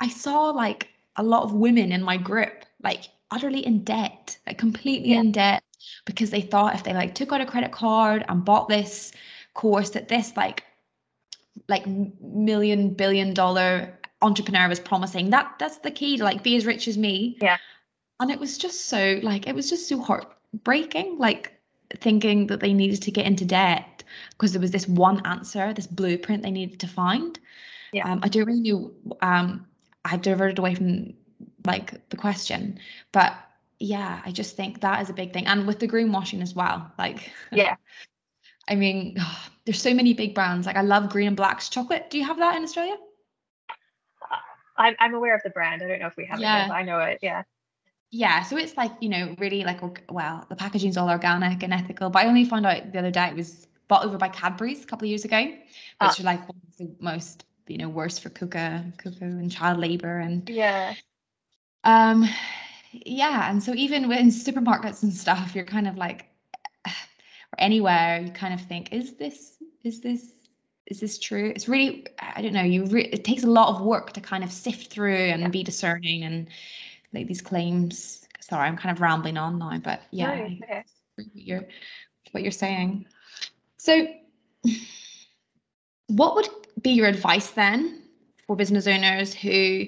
[0.00, 4.58] I saw like a lot of women in my group like utterly in debt, like
[4.58, 5.20] completely yeah.
[5.20, 5.62] in debt
[6.04, 9.12] because they thought if they like took out a credit card and bought this
[9.54, 10.64] course that this like
[11.68, 16.66] like million billion dollar entrepreneur was promising that that's the key to like be as
[16.66, 17.36] rich as me.
[17.40, 17.58] Yeah.
[18.20, 21.54] And it was just so like it was just so heartbreaking like
[21.96, 25.86] thinking that they needed to get into debt because there was this one answer this
[25.86, 27.38] blueprint they needed to find.
[27.92, 28.08] Yeah.
[28.08, 29.66] Um, i don't really know um
[30.04, 31.12] i've diverted away from
[31.66, 32.78] like the question
[33.12, 33.34] but
[33.78, 36.90] yeah i just think that is a big thing and with the greenwashing as well
[36.98, 37.76] like yeah
[38.68, 39.16] i mean
[39.64, 42.38] there's so many big brands like i love green and black's chocolate do you have
[42.38, 42.96] that in australia
[44.30, 44.36] uh,
[44.76, 45.82] I'm, I'm aware of the brand.
[45.82, 46.64] I don't know if we have yeah.
[46.64, 47.18] it, but I know it.
[47.20, 47.42] Yeah.
[48.12, 52.10] Yeah, so it's like you know really like well the packaging's all organic and ethical.
[52.10, 54.86] But I only found out the other day it was bought over by Cadbury's a
[54.86, 55.52] couple of years ago,
[56.00, 56.08] ah.
[56.08, 56.22] which oh.
[56.22, 60.18] are like one of the most you know worse for cocoa, cocoa and child labor
[60.18, 60.94] and yeah.
[61.84, 62.28] Um,
[62.92, 66.26] yeah, and so even in supermarkets and stuff, you're kind of like,
[66.86, 70.32] or anywhere, you kind of think, is this is this
[70.86, 71.52] is this true?
[71.54, 74.42] It's really, I don't know, you re- it takes a lot of work to kind
[74.42, 75.48] of sift through and yeah.
[75.48, 76.48] be discerning and
[77.14, 78.26] like these claims.
[78.40, 80.84] Sorry, I'm kind of rambling on now, but yeah, no, okay.
[81.14, 81.64] what you're
[82.32, 83.06] what you're saying.
[83.76, 84.08] So,
[86.08, 86.48] what would
[86.82, 88.02] be your advice then
[88.46, 89.86] for business owners who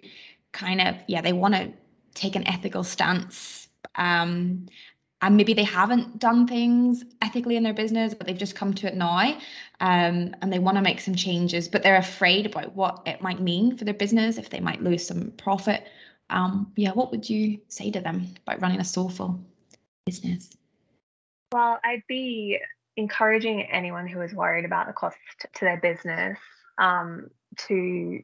[0.52, 1.72] kind of yeah they want to
[2.14, 4.66] take an ethical stance um,
[5.20, 8.86] and maybe they haven't done things ethically in their business but they've just come to
[8.86, 9.18] it now
[9.80, 13.40] um, and they want to make some changes but they're afraid about what it might
[13.40, 15.86] mean for their business if they might lose some profit.
[16.30, 19.40] Um, yeah what would you say to them about running a soulful
[20.06, 20.50] business?
[21.52, 22.58] Well i'd be
[22.96, 25.16] encouraging anyone who is worried about the cost
[25.54, 26.38] to their business
[26.78, 27.28] um,
[27.66, 28.20] to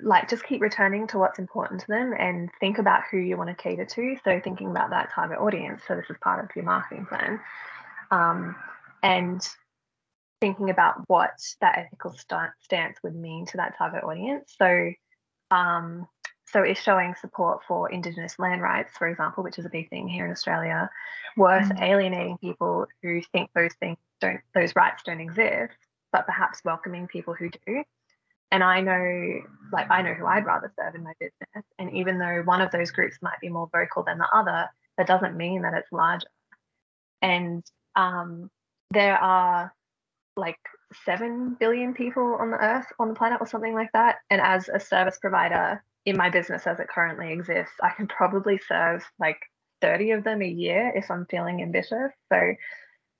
[0.00, 3.48] like just keep returning to what's important to them and think about who you want
[3.48, 4.16] to cater to.
[4.24, 5.82] So thinking about that target audience.
[5.86, 7.40] So this is part of your marketing plan.
[8.10, 8.56] Um,
[9.02, 9.40] and
[10.40, 14.54] thinking about what that ethical st- stance would mean to that target audience.
[14.58, 14.92] So
[15.50, 16.08] um,
[16.46, 20.08] so is showing support for Indigenous land rights, for example, which is a big thing
[20.08, 20.90] here in Australia,
[21.36, 21.82] worth mm.
[21.82, 25.74] alienating people who think those things don't those rights don't exist,
[26.14, 27.84] but perhaps welcoming people who do?
[28.54, 29.40] and I know,
[29.72, 31.64] like, I know who I'd rather serve in my business.
[31.80, 35.08] And even though one of those groups might be more vocal than the other, that
[35.08, 36.28] doesn't mean that it's larger.
[37.20, 37.64] And
[37.96, 38.52] um,
[38.92, 39.74] there are
[40.36, 40.60] like
[41.04, 44.18] 7 billion people on the earth, on the planet, or something like that.
[44.30, 48.60] And as a service provider in my business as it currently exists, I can probably
[48.68, 49.40] serve like
[49.80, 52.12] 30 of them a year if I'm feeling ambitious.
[52.32, 52.54] So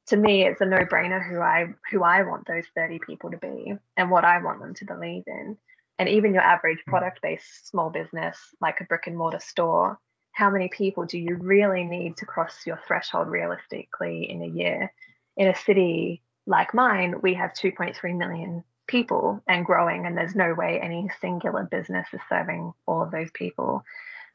[0.08, 3.74] to me it's a no-brainer who I who I want those 30 people to be
[3.96, 5.56] and what I want them to believe in.
[5.98, 6.90] And even your average hmm.
[6.90, 9.98] product-based small business like a brick and mortar store,
[10.32, 14.92] how many people do you really need to cross your threshold realistically in a year?
[15.36, 20.52] In a city like mine, we have 2.3 million people and growing, and there's no
[20.52, 23.82] way any singular business is serving all of those people.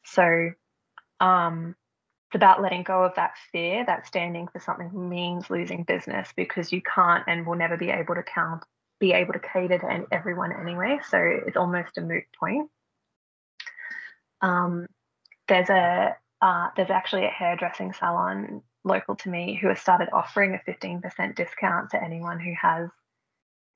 [0.04, 0.50] So
[1.20, 1.76] um,
[2.30, 6.70] it's about letting go of that fear that standing for something means losing business because
[6.70, 8.62] you can't and will never be able to count
[9.00, 11.00] be able to cater to everyone anyway.
[11.08, 12.70] So it's almost a moot point.
[14.42, 14.86] Um,
[15.48, 20.54] there's a uh, there's actually a hairdressing salon local to me who has started offering
[20.54, 22.88] a 15% discount to anyone who has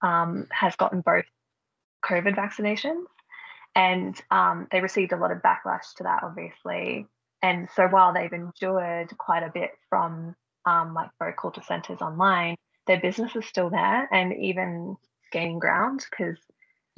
[0.00, 1.24] um, has gotten both
[2.04, 3.04] covid vaccinations.
[3.74, 7.08] And um, they received a lot of backlash to that, obviously.
[7.44, 10.34] And so while they've endured quite a bit from
[10.64, 14.96] um, like very culture centers online, their business is still there and even
[15.30, 16.38] gaining ground because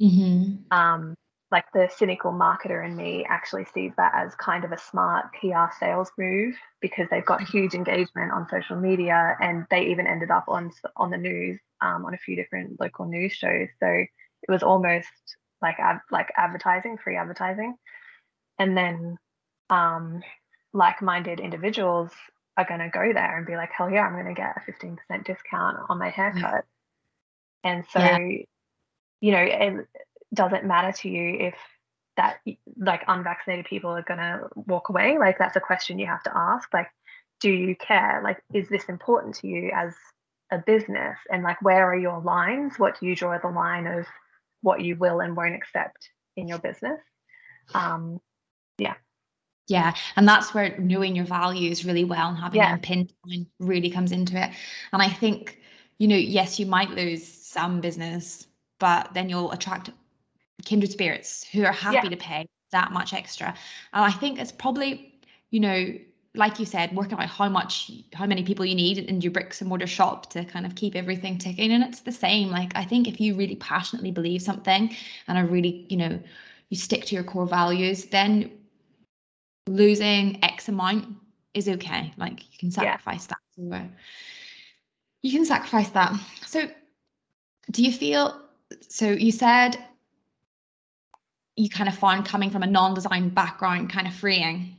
[0.01, 0.55] mm-hmm.
[0.71, 1.15] um,
[1.51, 5.65] like the cynical marketer in me actually sees that as kind of a smart PR
[5.81, 10.45] sales move because they've got huge engagement on social media and they even ended up
[10.47, 13.67] on on the news um, on a few different local news shows.
[13.81, 15.09] So it was almost
[15.61, 15.75] like
[16.09, 17.75] like advertising, free advertising,
[18.57, 19.17] and then
[19.69, 20.21] um,
[20.73, 22.11] like-minded individuals
[22.57, 24.71] are going to go there and be like, hell yeah, I'm going to get a
[24.71, 26.65] 15% discount on my haircut.
[27.63, 28.17] And so, yeah.
[29.21, 29.87] you know, it
[30.33, 31.55] doesn't matter to you if
[32.17, 32.39] that
[32.77, 35.17] like unvaccinated people are going to walk away.
[35.19, 36.73] Like that's a question you have to ask.
[36.73, 36.87] Like,
[37.39, 38.21] do you care?
[38.23, 39.93] Like, is this important to you as
[40.51, 41.17] a business?
[41.31, 42.73] And like, where are your lines?
[42.77, 44.07] What do you draw the line of
[44.61, 46.99] what you will and won't accept in your business?
[47.75, 48.19] Um,
[48.79, 48.95] yeah.
[49.67, 52.71] Yeah, and that's where knowing your values really well and having yeah.
[52.71, 54.51] them pinned down really comes into it.
[54.93, 55.59] And I think,
[55.97, 58.47] you know, yes, you might lose some business,
[58.79, 59.89] but then you'll attract
[60.63, 62.09] kindred spirits who are happy yeah.
[62.09, 63.47] to pay that much extra.
[63.93, 65.19] And I think it's probably,
[65.51, 65.93] you know,
[66.33, 69.59] like you said, working out how much, how many people you need in your bricks
[69.59, 71.71] and mortar shop to kind of keep everything ticking.
[71.71, 72.49] And it's the same.
[72.49, 74.95] Like, I think if you really passionately believe something
[75.27, 76.19] and are really, you know,
[76.69, 78.51] you stick to your core values, then
[79.67, 81.15] losing X amount
[81.53, 82.13] is okay.
[82.17, 83.79] Like you can sacrifice yeah.
[83.79, 83.89] that.
[85.21, 86.13] You can sacrifice that.
[86.45, 86.69] So
[87.71, 88.41] do you feel
[88.87, 89.77] so you said
[91.57, 94.75] you kind of find coming from a non-design background kind of freeing.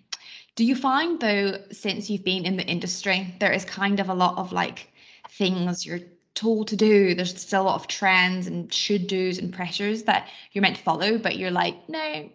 [0.55, 4.15] Do you find though, since you've been in the industry, there is kind of a
[4.15, 4.89] lot of like
[5.29, 6.01] things you're
[6.35, 7.15] told to do.
[7.15, 10.83] There's still a lot of trends and should do's and pressures that you're meant to
[10.83, 12.31] follow, but you're like, no,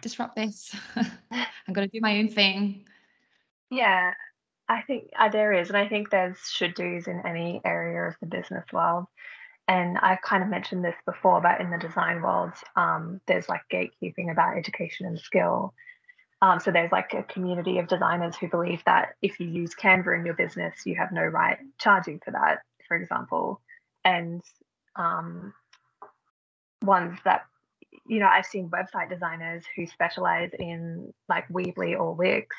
[0.00, 0.74] disrupt this.
[1.30, 2.86] I'm going to do my own thing.
[3.70, 4.12] Yeah,
[4.68, 5.68] I think uh, there is.
[5.68, 9.06] And I think there's should do's in any area of the business world.
[9.66, 13.60] And I kind of mentioned this before, but in the design world, um, there's like
[13.70, 15.74] gatekeeping about education and skill.
[16.40, 20.18] Um, so there's like a community of designers who believe that if you use Canva
[20.18, 23.60] in your business, you have no right charging for that, for example.
[24.04, 24.40] And
[24.96, 25.52] um,
[26.82, 27.42] ones that
[28.06, 32.56] you know, I've seen website designers who specialize in like Weebly or Wix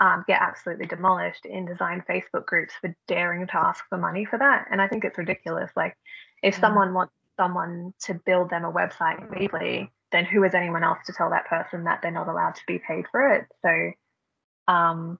[0.00, 4.38] um, get absolutely demolished in design Facebook groups for daring to ask for money for
[4.38, 4.66] that.
[4.70, 5.70] And I think it's ridiculous.
[5.74, 5.96] Like,
[6.42, 6.60] if mm.
[6.60, 10.98] someone wants someone to build them a website in Weebly, then who is anyone else
[11.06, 13.46] to tell that person that they're not allowed to be paid for it?
[13.62, 15.18] So, um,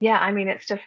[0.00, 0.82] yeah, I mean, it's just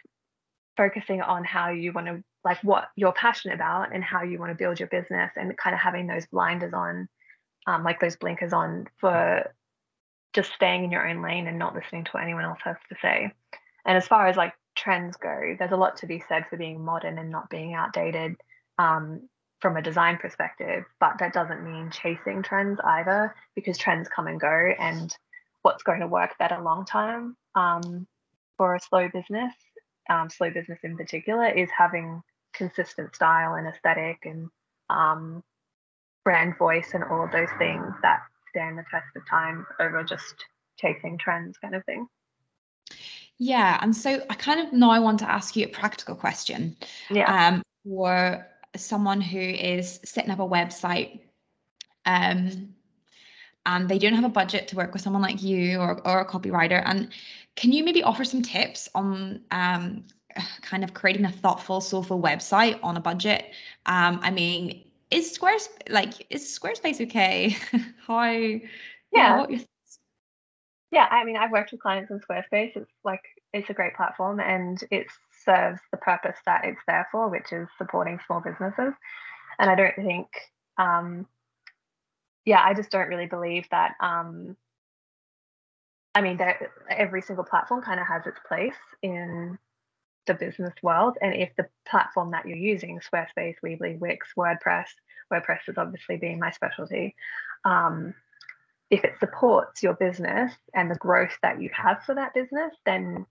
[0.76, 4.50] focusing on how you want to, like, what you're passionate about and how you want
[4.50, 7.08] to build your business and kind of having those blinders on
[7.66, 9.52] um, like those blinkers on for
[10.32, 12.96] just staying in your own lane and not listening to what anyone else has to
[13.02, 13.32] say.
[13.84, 16.84] And as far as like trends go, there's a lot to be said for being
[16.84, 18.36] modern and not being outdated
[18.78, 19.28] um,
[19.60, 20.84] from a design perspective.
[21.00, 24.72] But that doesn't mean chasing trends either, because trends come and go.
[24.78, 25.14] And
[25.62, 28.06] what's going to work better long term um,
[28.56, 29.52] for a slow business,
[30.08, 32.22] um, slow business in particular, is having
[32.54, 34.48] consistent style and aesthetic and
[34.88, 35.42] um,
[36.24, 38.20] brand voice and all of those things that
[38.50, 40.34] stand the test of time over just
[40.78, 42.06] chasing trends kind of thing.
[43.38, 46.76] Yeah, and so I kind of now I want to ask you a practical question.
[47.10, 47.48] Yeah.
[47.48, 48.46] Um, for
[48.76, 51.20] someone who is setting up a website,
[52.06, 52.74] um,
[53.66, 56.28] and they don't have a budget to work with someone like you or or a
[56.28, 57.12] copywriter, and
[57.56, 60.04] can you maybe offer some tips on um,
[60.62, 63.46] kind of creating a thoughtful, soulful website on a budget?
[63.86, 67.56] Um, I mean, is Squarespace like is Squarespace okay?
[68.06, 68.62] How yeah.
[69.12, 69.58] Yeah,
[70.90, 72.76] yeah, I mean I've worked with clients on Squarespace.
[72.76, 75.06] It's like it's a great platform and it
[75.44, 78.94] serves the purpose that it's there for, which is supporting small businesses.
[79.58, 80.28] And I don't think
[80.78, 81.26] um
[82.44, 84.56] yeah, I just don't really believe that um
[86.14, 86.56] I mean, that
[86.90, 89.58] every single platform kind of has its place in
[90.26, 91.18] the business world.
[91.20, 94.86] And if the platform that you're using, Squarespace, Weebly, Wix, WordPress,
[95.32, 97.14] WordPress is obviously being my specialty.
[97.64, 98.14] Um,
[98.90, 103.26] if it supports your business and the growth that you have for that business, then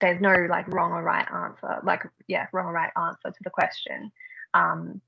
[0.00, 1.80] there's no like wrong or right answer.
[1.84, 4.10] Like, yeah, wrong or right answer to the question.
[4.54, 5.00] Um,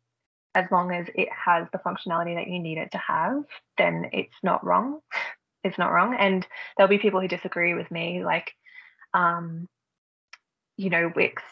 [0.54, 3.42] as long as it has the functionality that you need it to have,
[3.76, 5.00] then it's not wrong.
[5.66, 6.14] It's not wrong.
[6.14, 8.52] And there'll be people who disagree with me, like,
[9.14, 9.66] um,
[10.76, 11.42] you know, Wix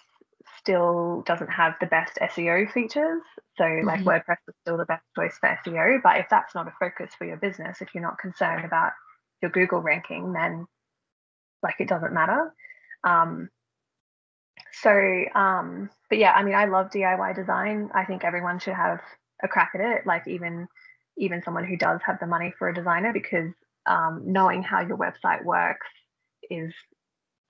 [0.59, 3.23] still doesn't have the best SEO features.
[3.57, 3.87] So, mm-hmm.
[3.87, 6.01] like WordPress is still the best choice for SEO.
[6.03, 8.93] But if that's not a focus for your business, if you're not concerned about
[9.41, 10.67] your Google ranking, then
[11.63, 12.53] like it doesn't matter.
[13.05, 13.49] Um,
[14.73, 14.91] so,
[15.35, 17.91] um, but yeah, I mean, I love DIY design.
[17.95, 19.01] I think everyone should have
[19.43, 20.07] a crack at it.
[20.07, 20.69] Like even
[21.19, 23.53] even someone who does have the money for a designer, because
[23.87, 25.87] um, knowing how your website works
[26.51, 26.73] is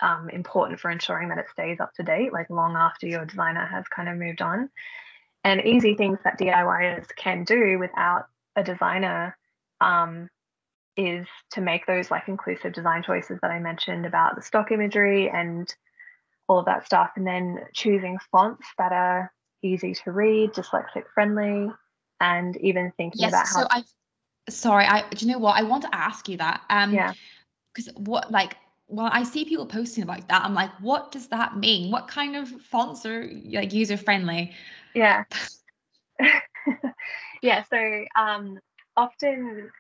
[0.03, 3.65] um, important for ensuring that it stays up to date, like long after your designer
[3.65, 4.69] has kind of moved on.
[5.45, 8.27] And easy things that DIYers can do without
[8.57, 9.37] a designer
[9.81, 10.29] um,
[10.97, 15.31] is to make those like inclusive design choices that I mentioned about the stock imagery
[15.31, 15.73] and
[16.49, 17.11] all of that stuff.
[17.17, 19.33] And then choosing fonts that are
[19.63, 21.73] easy to read, dyslexic friendly,
[22.21, 23.63] and even thinking yes, about how.
[23.63, 23.83] So I,
[24.51, 26.63] sorry, I do you know what I want to ask you that?
[26.71, 27.15] Um, yeah.
[27.75, 28.57] Because what like
[28.93, 30.45] well, I see people posting about that.
[30.45, 31.91] I'm like, what does that mean?
[31.91, 34.53] What kind of fonts are like user friendly?
[34.95, 35.25] Yeah.
[37.43, 37.65] yeah.
[37.71, 38.59] So um,
[38.95, 39.71] often,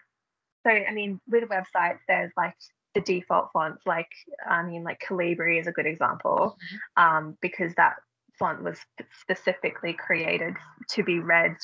[0.66, 2.54] so I mean, with websites, there's like
[2.94, 3.82] the default fonts.
[3.84, 4.08] Like
[4.48, 6.56] I mean, like Calibri is a good example,
[6.96, 7.16] mm-hmm.
[7.16, 7.96] um, because that
[8.38, 8.78] font was
[9.20, 10.54] specifically created
[10.92, 11.56] to be read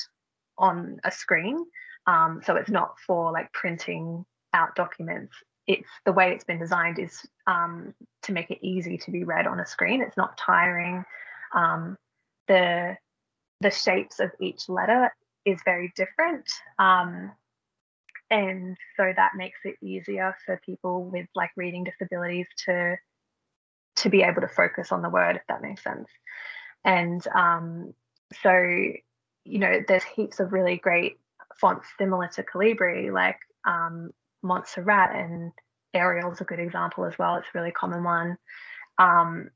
[0.59, 1.65] on a screen.
[2.07, 5.35] Um, so it's not for like printing out documents
[5.69, 9.47] it's the way it's been designed is um, to make it easy to be read
[9.47, 10.03] on a screen.
[10.03, 11.05] It's not tiring.
[11.55, 11.97] Um,
[12.49, 12.97] the
[13.61, 15.13] the shapes of each letter
[15.45, 17.33] is very different, um,
[18.31, 22.97] and so that makes it easier for people with like reading disabilities to
[23.97, 26.09] to be able to focus on the word, if that makes sense.
[26.85, 27.93] And um,
[28.43, 28.53] so,
[29.45, 31.19] you know, there's heaps of really great
[31.61, 34.11] fonts similar to Calibri, like um,
[34.43, 35.53] Montserrat and
[35.95, 37.37] Arial is a good example as well.
[37.37, 38.37] It's a really common one.
[38.99, 39.51] Um,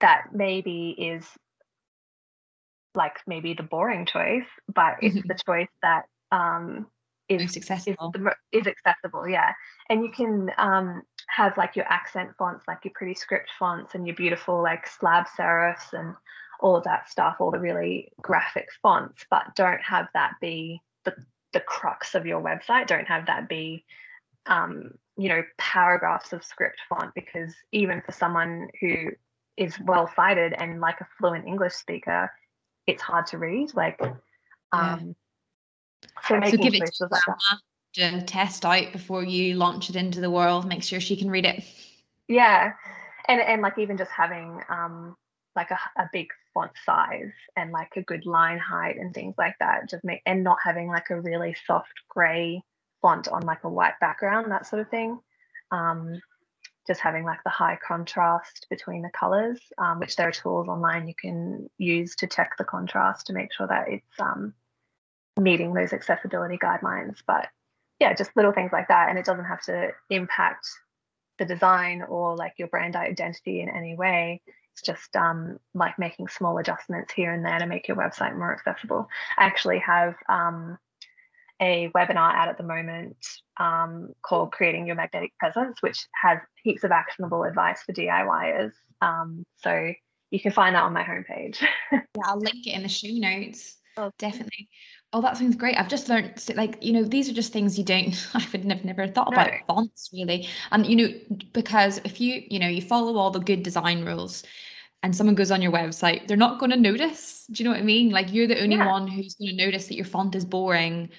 [0.00, 1.24] that maybe is
[2.94, 5.28] like maybe the boring choice, but it's mm-hmm.
[5.28, 6.86] the choice that um,
[7.28, 8.12] is accessible.
[8.52, 9.52] Is, is, accessible, yeah.
[9.88, 14.06] And you can um, have like your accent fonts, like your pretty script fonts, and
[14.06, 16.14] your beautiful like slab serifs and
[16.60, 21.14] all of that stuff, all the really graphic fonts, but don't have that be the
[21.58, 22.86] the crux of your website.
[22.86, 23.84] Don't have that be
[24.46, 29.10] um, you know paragraphs of script font because even for someone who
[29.56, 32.30] is well sighted and like a fluent English speaker,
[32.86, 33.74] it's hard to read.
[33.74, 34.00] Like,
[34.70, 35.16] um,
[36.00, 36.08] yeah.
[36.28, 37.22] so, so give it to, like
[37.94, 40.68] to test out before you launch it into the world.
[40.68, 41.64] Make sure she can read it.
[42.28, 42.74] Yeah,
[43.28, 45.16] and and like even just having um
[45.58, 49.56] like a, a big font size and like a good line height and things like
[49.58, 52.62] that just make and not having like a really soft gray
[53.02, 55.18] font on like a white background, that sort of thing.
[55.70, 56.20] Um,
[56.86, 61.06] just having like the high contrast between the colors, um, which there are tools online
[61.06, 64.54] you can use to check the contrast to make sure that it's um,
[65.38, 67.18] meeting those accessibility guidelines.
[67.26, 67.48] But
[68.00, 69.10] yeah, just little things like that.
[69.10, 70.66] And it doesn't have to impact
[71.38, 74.40] the design or like your brand identity in any way.
[74.78, 78.52] It's just um, like making small adjustments here and there to make your website more
[78.52, 79.08] accessible.
[79.36, 80.78] I actually have um,
[81.60, 83.16] a webinar out at the moment
[83.58, 88.72] um, called Creating Your Magnetic Presence, which has heaps of actionable advice for DIYers.
[89.00, 89.92] Um, so
[90.30, 91.60] you can find that on my homepage.
[91.92, 93.76] yeah, I'll link it in the show notes.
[93.96, 94.12] Oh.
[94.18, 94.68] Definitely.
[95.12, 95.76] Oh, that sounds great.
[95.76, 98.84] I've just learned, like, you know, these are just things you don't, I would have
[98.84, 99.36] never thought no.
[99.36, 100.48] about fonts really.
[100.70, 101.14] And, you know,
[101.52, 104.44] because if you, you know, you follow all the good design rules,
[105.02, 107.46] and someone goes on your website, they're not going to notice.
[107.50, 108.10] Do you know what I mean?
[108.10, 108.90] Like you're the only yeah.
[108.90, 111.10] one who's going to notice that your font is boring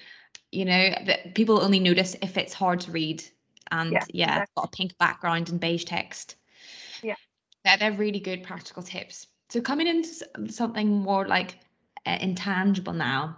[0.52, 3.22] you know that people only notice if it's hard to read
[3.70, 4.52] and yeah, yeah exactly.
[4.56, 6.36] got a pink background and beige text
[7.02, 7.14] yeah
[7.64, 10.08] they're, they're really good practical tips so coming into
[10.48, 11.58] something more like
[12.06, 13.36] uh, intangible now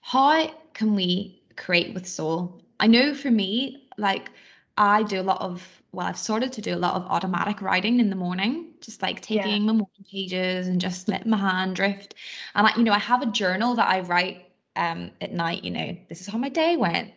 [0.00, 4.30] how can we create with soul i know for me like
[4.76, 8.00] i do a lot of well i've started to do a lot of automatic writing
[8.00, 9.72] in the morning just like taking yeah.
[9.72, 12.14] my morning pages and just letting my hand drift
[12.54, 14.46] and i you know i have a journal that i write
[14.76, 17.12] um, at night, you know, this is how my day went.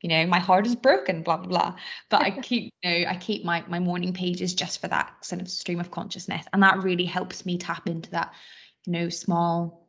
[0.00, 1.74] You know, my heart is broken, blah blah blah.
[2.08, 5.42] But I keep, you know, I keep my my morning pages just for that sort
[5.42, 8.32] of stream of consciousness, and that really helps me tap into that,
[8.86, 9.86] you know, small,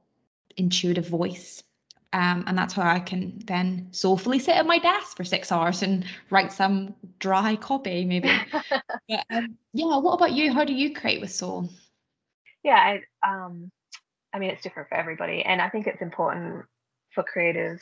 [0.57, 1.63] intuitive voice.
[2.11, 5.83] Um, and that's how I can then soulfully sit at my desk for six hours
[5.83, 8.31] and write some dry copy, maybe.
[8.51, 10.51] but, um, yeah, what about you?
[10.51, 11.69] How do you create with soul?
[12.63, 13.71] Yeah, I, um,
[14.33, 16.65] I mean, it's different for everybody, and I think it's important
[17.11, 17.81] for creatives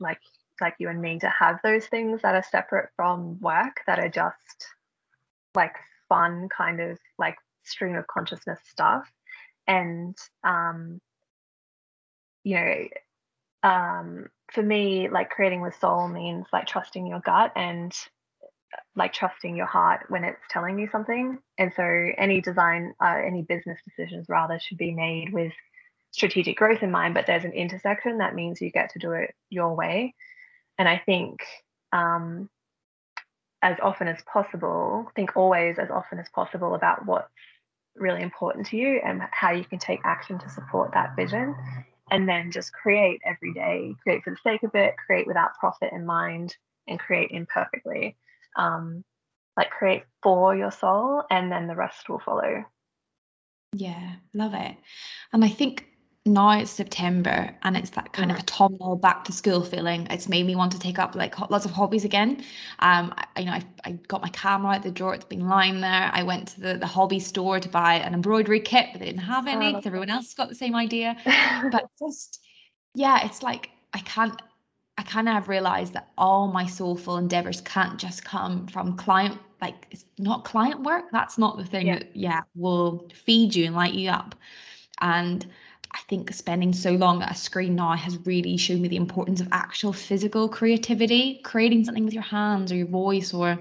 [0.00, 0.20] like
[0.60, 4.08] like you and me to have those things that are separate from work that are
[4.08, 4.68] just
[5.54, 5.74] like
[6.08, 9.10] fun kind of like stream of consciousness stuff
[9.66, 11.00] and um,
[12.44, 12.74] you know
[13.62, 17.94] um, for me like creating with soul means like trusting your gut and
[18.96, 21.38] like trusting your heart when it's telling you something.
[21.58, 25.52] And so any design uh, any business decisions rather should be made with
[26.10, 29.34] strategic growth in mind but there's an intersection that means you get to do it
[29.48, 30.14] your way.
[30.78, 31.40] And i think
[31.92, 32.48] um,
[33.62, 37.28] as often as possible think always as often as possible about what's
[37.94, 41.54] really important to you and how you can take action to support that vision
[42.10, 45.92] and then just create every day create for the sake of it create without profit
[45.92, 46.56] in mind
[46.88, 48.16] and create imperfectly.
[48.56, 49.04] Um,
[49.56, 52.64] like create for your soul and then the rest will follow.
[53.74, 54.76] Yeah love it.
[55.32, 55.86] And i think
[56.24, 60.06] now it's September and it's that kind of autumnal back to school feeling.
[60.08, 62.44] It's made me want to take up like lots of hobbies again.
[62.78, 65.14] Um, I, you know, I, I got my camera out the drawer.
[65.14, 66.10] It's been lying there.
[66.12, 69.22] I went to the, the hobby store to buy an embroidery kit, but they didn't
[69.22, 69.74] have any.
[69.74, 71.16] Oh, everyone else got the same idea.
[71.72, 72.40] but just,
[72.94, 74.40] yeah, it's like I can't.
[74.98, 79.40] I kind of have realized that all my soulful endeavors can't just come from client
[79.62, 81.06] like it's not client work.
[81.10, 81.98] That's not the thing yeah.
[81.98, 84.34] that yeah will feed you and light you up.
[85.00, 85.46] And
[85.94, 89.40] I think spending so long at a screen now has really shown me the importance
[89.40, 93.58] of actual physical creativity, creating something with your hands or your voice, or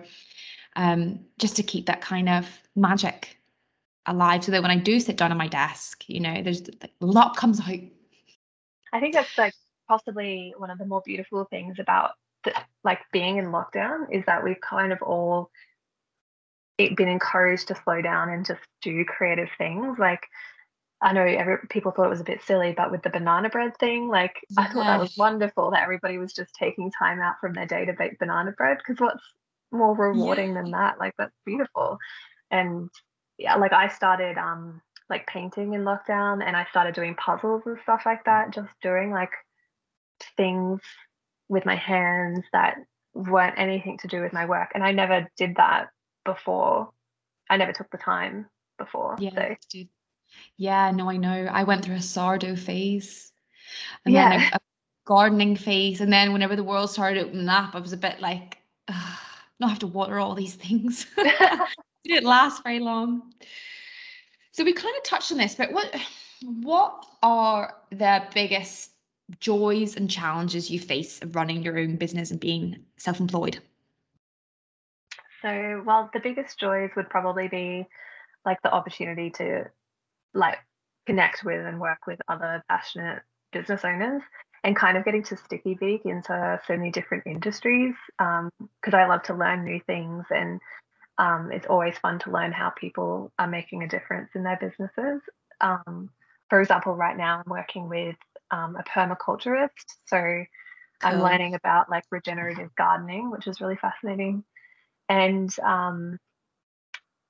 [0.75, 3.37] um, just to keep that kind of magic
[4.05, 4.43] alive.
[4.43, 7.35] So that when I do sit down at my desk, you know, there's a lot
[7.35, 7.79] comes out.
[8.93, 9.53] I think that's like
[9.87, 12.11] possibly one of the more beautiful things about
[12.43, 12.53] the,
[12.83, 15.51] like being in lockdown is that we've kind of all
[16.77, 19.97] been encouraged to slow down and just do creative things.
[19.99, 20.21] Like
[21.01, 23.75] I know every, people thought it was a bit silly, but with the banana bread
[23.77, 27.53] thing, like I thought that was wonderful that everybody was just taking time out from
[27.53, 28.77] their day to bake banana bread.
[28.77, 29.23] Because what's
[29.71, 30.61] more rewarding yeah.
[30.61, 30.99] than that?
[30.99, 31.97] Like that's beautiful.
[32.51, 32.89] And
[33.39, 37.79] yeah, like I started um like painting in lockdown, and I started doing puzzles and
[37.81, 38.51] stuff like that.
[38.51, 39.31] Just doing like
[40.37, 40.81] things
[41.49, 42.77] with my hands that
[43.13, 45.87] weren't anything to do with my work, and I never did that
[46.25, 46.91] before.
[47.49, 48.45] I never took the time
[48.77, 49.15] before.
[49.19, 49.79] Yeah, so.
[50.57, 51.47] Yeah, no, I know.
[51.51, 53.31] I went through a sourdough phase
[54.05, 54.29] and yeah.
[54.29, 54.59] then a, a,
[55.05, 56.01] gardening phase.
[56.01, 58.59] And then whenever the world started opening up, I was a bit like,
[59.59, 61.05] not have to water all these things.
[61.17, 61.69] it
[62.03, 63.33] didn't last very long.
[64.51, 65.95] So we kind of touched on this, but what
[66.43, 68.91] what are the biggest
[69.39, 73.59] joys and challenges you face of running your own business and being self-employed?
[75.41, 77.87] So, well, the biggest joys would probably be
[78.45, 79.65] like the opportunity to
[80.33, 80.57] like
[81.05, 83.21] connect with and work with other passionate
[83.51, 84.21] business owners
[84.63, 89.07] and kind of getting to sticky beak into so many different industries because um, I
[89.07, 90.59] love to learn new things and
[91.17, 95.21] um, it's always fun to learn how people are making a difference in their businesses.
[95.59, 96.09] Um,
[96.49, 98.15] for example, right now I'm working with
[98.51, 99.69] um, a permaculturist,
[100.05, 100.45] so cool.
[101.01, 104.43] I'm learning about like regenerative gardening, which is really fascinating.
[105.09, 106.17] And um,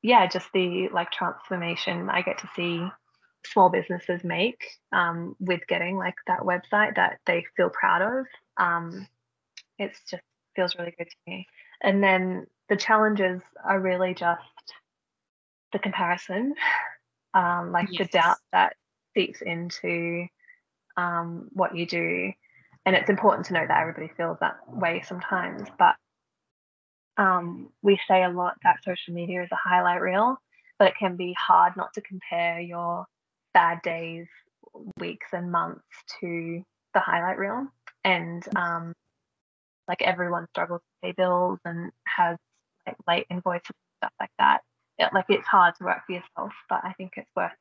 [0.02, 2.86] yeah, just the like transformation I get to see
[3.46, 8.26] small businesses make um, with getting like that website that they feel proud of.
[8.58, 9.08] Um,
[9.78, 10.24] it's just
[10.56, 11.48] feels really good to me.
[11.82, 14.42] And then the challenges are really just
[15.74, 16.54] the comparison,
[17.34, 18.08] um, like yes.
[18.08, 18.76] the doubt that
[19.16, 20.28] seeps into
[20.98, 22.32] um, what you do.
[22.86, 25.96] And it's important to know that everybody feels that way sometimes, but
[27.22, 30.38] um, we say a lot that social media is a highlight reel,
[30.80, 33.06] but it can be hard not to compare your
[33.54, 34.26] bad days,
[35.00, 35.86] weeks, and months
[36.20, 36.64] to
[36.96, 37.68] the highlight reel.
[38.04, 38.94] And um,
[39.88, 42.38] like everyone struggles to pay bills and has
[42.88, 44.62] like late invoices and stuff like that.
[44.98, 47.52] It, like it's hard to work for yourself, but I think it's worth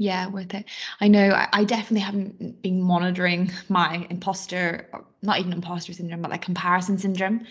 [0.00, 0.64] yeah, worth it.
[1.02, 4.88] I know I, I, definitely haven't been monitoring my imposter,
[5.20, 7.46] not even imposter syndrome, but like comparison syndrome.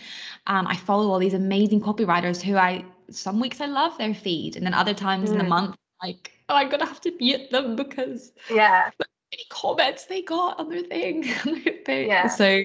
[0.48, 4.56] And I follow all these amazing copywriters who I, some weeks I love their feed,
[4.56, 5.34] and then other times mm.
[5.34, 5.50] in the mm.
[5.50, 8.90] month, like, oh, I'm going to have to mute them because yeah,
[9.32, 11.26] any comments they got on their thing.
[11.88, 12.28] yeah.
[12.30, 12.64] So,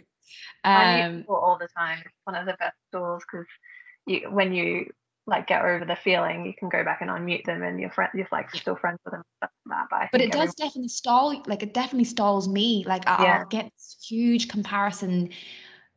[0.64, 1.98] um, all the time.
[1.98, 3.46] It's one of the best tools because
[4.06, 4.90] you, when you
[5.26, 8.10] like get over the feeling, you can go back and unmute them, and your friend,
[8.14, 9.22] you're like you're still friends with them.
[9.40, 10.54] That, but, but it does everyone...
[10.58, 11.42] definitely stall.
[11.46, 12.84] Like it definitely stalls me.
[12.86, 13.44] Like I'll, yeah.
[13.48, 15.30] get this huge comparison,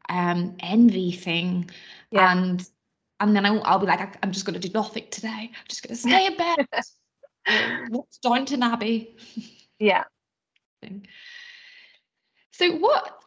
[0.10, 1.70] um, envy thing,
[2.12, 2.32] yeah.
[2.32, 2.68] and
[3.20, 5.52] and then I'll, I'll be like, I'm just going to do nothing today.
[5.54, 6.68] I'm just going to stay in bed.
[7.90, 9.18] Watch Downton Abbey.
[9.80, 10.04] Yeah.
[12.58, 13.22] So what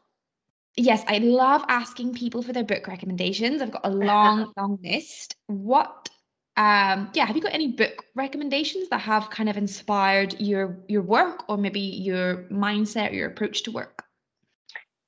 [0.77, 3.63] yes, I love asking people for their book recommendations.
[3.63, 5.37] I've got a long, long list.
[5.47, 6.09] What
[6.57, 11.03] um, yeah, have you got any book recommendations that have kind of inspired your your
[11.03, 14.05] work or maybe your mindset or your approach to work?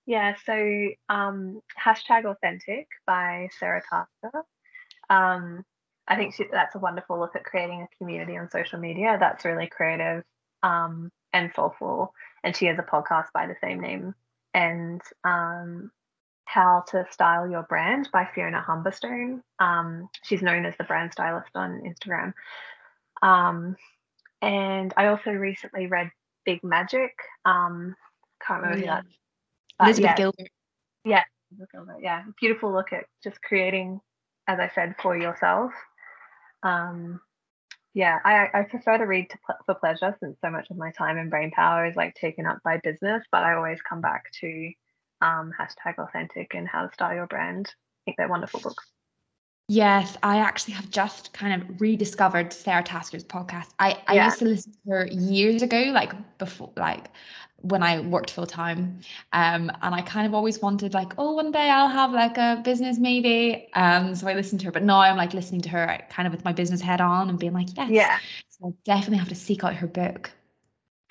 [0.06, 4.44] Yeah, so um, hashtag authentic by Sarah Tasker.
[5.10, 5.64] Um,
[6.08, 9.16] I think she, that's a wonderful look at creating a community on social media.
[9.20, 10.24] That's really creative
[10.62, 12.14] um, and soulful.
[12.42, 14.14] And she has a podcast by the same name.
[14.54, 15.90] And um,
[16.44, 19.40] How to Style Your Brand by Fiona Humberstone.
[19.58, 22.34] Um, she's known as the brand stylist on Instagram.
[23.22, 23.76] Um,
[24.42, 26.10] and I also recently read
[26.44, 27.12] Big Magic.
[27.44, 27.94] Um,
[28.46, 28.96] can't remember yeah.
[28.96, 29.16] who that's.
[29.80, 30.50] Elizabeth yeah, Gilbert.
[31.04, 31.22] Yeah,
[31.72, 31.98] Gilbert.
[32.00, 34.00] Yeah, beautiful look at just creating,
[34.46, 35.72] as I said, for yourself.
[36.62, 37.20] Um,
[37.94, 40.92] yeah, I, I prefer to read to pl- for pleasure since so much of my
[40.92, 43.22] time and brain power is like taken up by business.
[43.30, 44.72] But I always come back to
[45.20, 47.68] um, hashtag authentic and how to style your brand.
[47.68, 48.84] I think they're wonderful books.
[49.68, 53.68] Yes, I actually have just kind of rediscovered Sarah Tasker's podcast.
[53.78, 54.26] I, I yeah.
[54.26, 57.06] used to listen to her years ago, like before, like
[57.62, 59.00] when I worked full time.
[59.32, 62.60] Um, and I kind of always wanted like, oh, one day I'll have like a
[62.64, 63.68] business maybe.
[63.74, 66.32] Um, so I listened to her, but now I'm like listening to her kind of
[66.32, 67.90] with my business head on and being like, yes.
[67.90, 68.18] Yeah.
[68.48, 70.30] So I definitely have to seek out her book.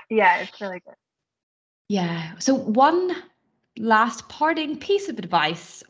[0.10, 0.96] Yeah, it's really good.
[1.88, 2.38] Yeah.
[2.40, 3.16] So one
[3.78, 5.82] last parting piece of advice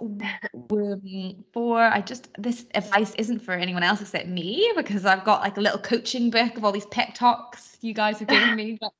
[1.54, 5.58] for I just this advice isn't for anyone else except me because I've got like
[5.58, 8.78] a little coaching book of all these pep talks you guys have given me.
[8.80, 8.92] But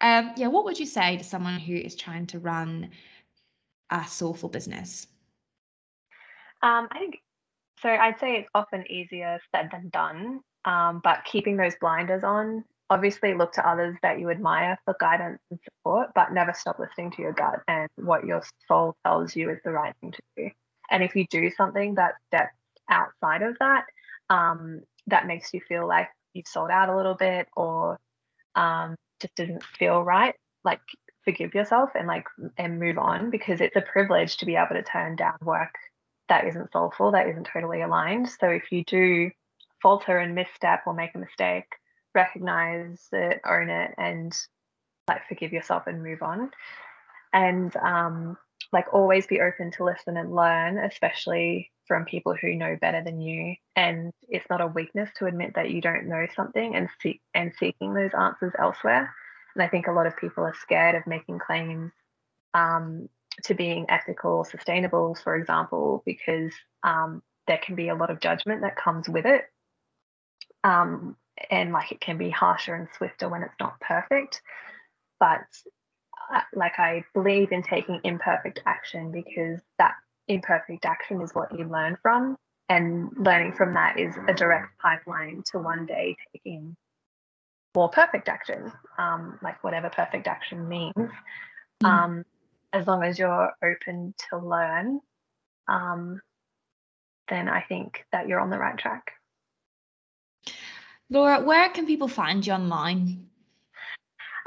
[0.00, 2.90] um, yeah, what would you say to someone who is trying to run
[3.90, 5.06] a soulful business?
[6.62, 7.20] Um, I think
[7.80, 7.88] so.
[7.88, 10.40] I'd say it's often easier said than done.
[10.64, 15.38] Um, but keeping those blinders on, obviously look to others that you admire for guidance
[15.50, 19.50] and support, but never stop listening to your gut and what your soul tells you
[19.50, 20.50] is the right thing to do.
[20.90, 22.54] And if you do something that steps
[22.88, 23.84] outside of that,
[24.28, 27.98] um, that makes you feel like you've sold out a little bit or
[28.54, 30.80] um, just didn't feel right, like
[31.24, 34.82] forgive yourself and like and move on because it's a privilege to be able to
[34.82, 35.74] turn down work
[36.28, 38.28] that isn't soulful, that isn't totally aligned.
[38.28, 39.30] So if you do
[39.82, 41.66] falter and misstep or make a mistake,
[42.14, 44.36] recognize it, own it, and
[45.08, 46.50] like forgive yourself and move on.
[47.32, 48.36] And um,
[48.72, 53.20] like always be open to listen and learn, especially from people who know better than
[53.20, 57.20] you and it's not a weakness to admit that you don't know something and seek
[57.34, 59.12] and seeking those answers elsewhere.
[59.54, 61.92] And i think a lot of people are scared of making claims
[62.54, 63.08] um,
[63.44, 68.20] to being ethical or sustainable for example because um, there can be a lot of
[68.20, 69.44] judgment that comes with it.
[70.64, 71.16] Um,
[71.50, 74.40] and like it can be harsher and swifter when it's not perfect.
[75.20, 75.44] But
[76.34, 79.94] uh, like i believe in taking imperfect action because that
[80.28, 82.36] imperfect action is what you learn from.
[82.68, 86.76] And learning from that is a direct pipeline to one day taking
[87.76, 90.94] more perfect action, um, like whatever perfect action means.
[91.82, 91.88] Mm.
[91.88, 92.24] Um,
[92.72, 95.00] as long as you're open to learn,
[95.68, 96.20] um,
[97.28, 99.12] then I think that you're on the right track.
[101.08, 103.28] Laura, where can people find you online?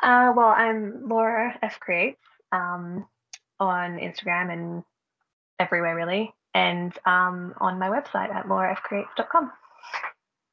[0.02, 2.20] Uh, well, I'm Laura F Creates
[2.52, 3.06] um,
[3.60, 4.84] on Instagram and
[5.60, 9.52] everywhere really, and um, on my website at laurafcreates.com.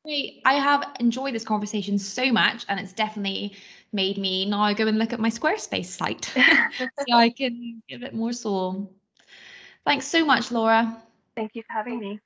[0.05, 0.41] Great.
[0.45, 3.57] I have enjoyed this conversation so much, and it's definitely
[3.93, 6.25] made me now go and look at my Squarespace site
[7.09, 8.93] so I can give it more soul.
[9.85, 11.03] Thanks so much, Laura.
[11.35, 12.21] Thank you for having me.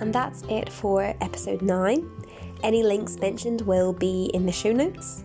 [0.00, 2.19] And that's it for episode 9.
[2.62, 5.24] Any links mentioned will be in the show notes.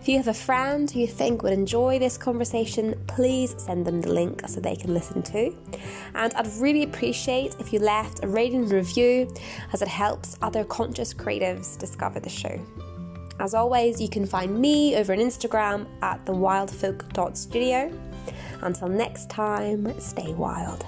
[0.00, 4.00] If you have a friend who you think would enjoy this conversation, please send them
[4.00, 5.56] the link so they can listen too.
[6.14, 9.32] And I'd really appreciate if you left a rating and review
[9.72, 12.60] as it helps other conscious creatives discover the show.
[13.40, 17.92] As always, you can find me over on Instagram at thewildfolk.studio.
[18.62, 20.84] Until next time, stay wild.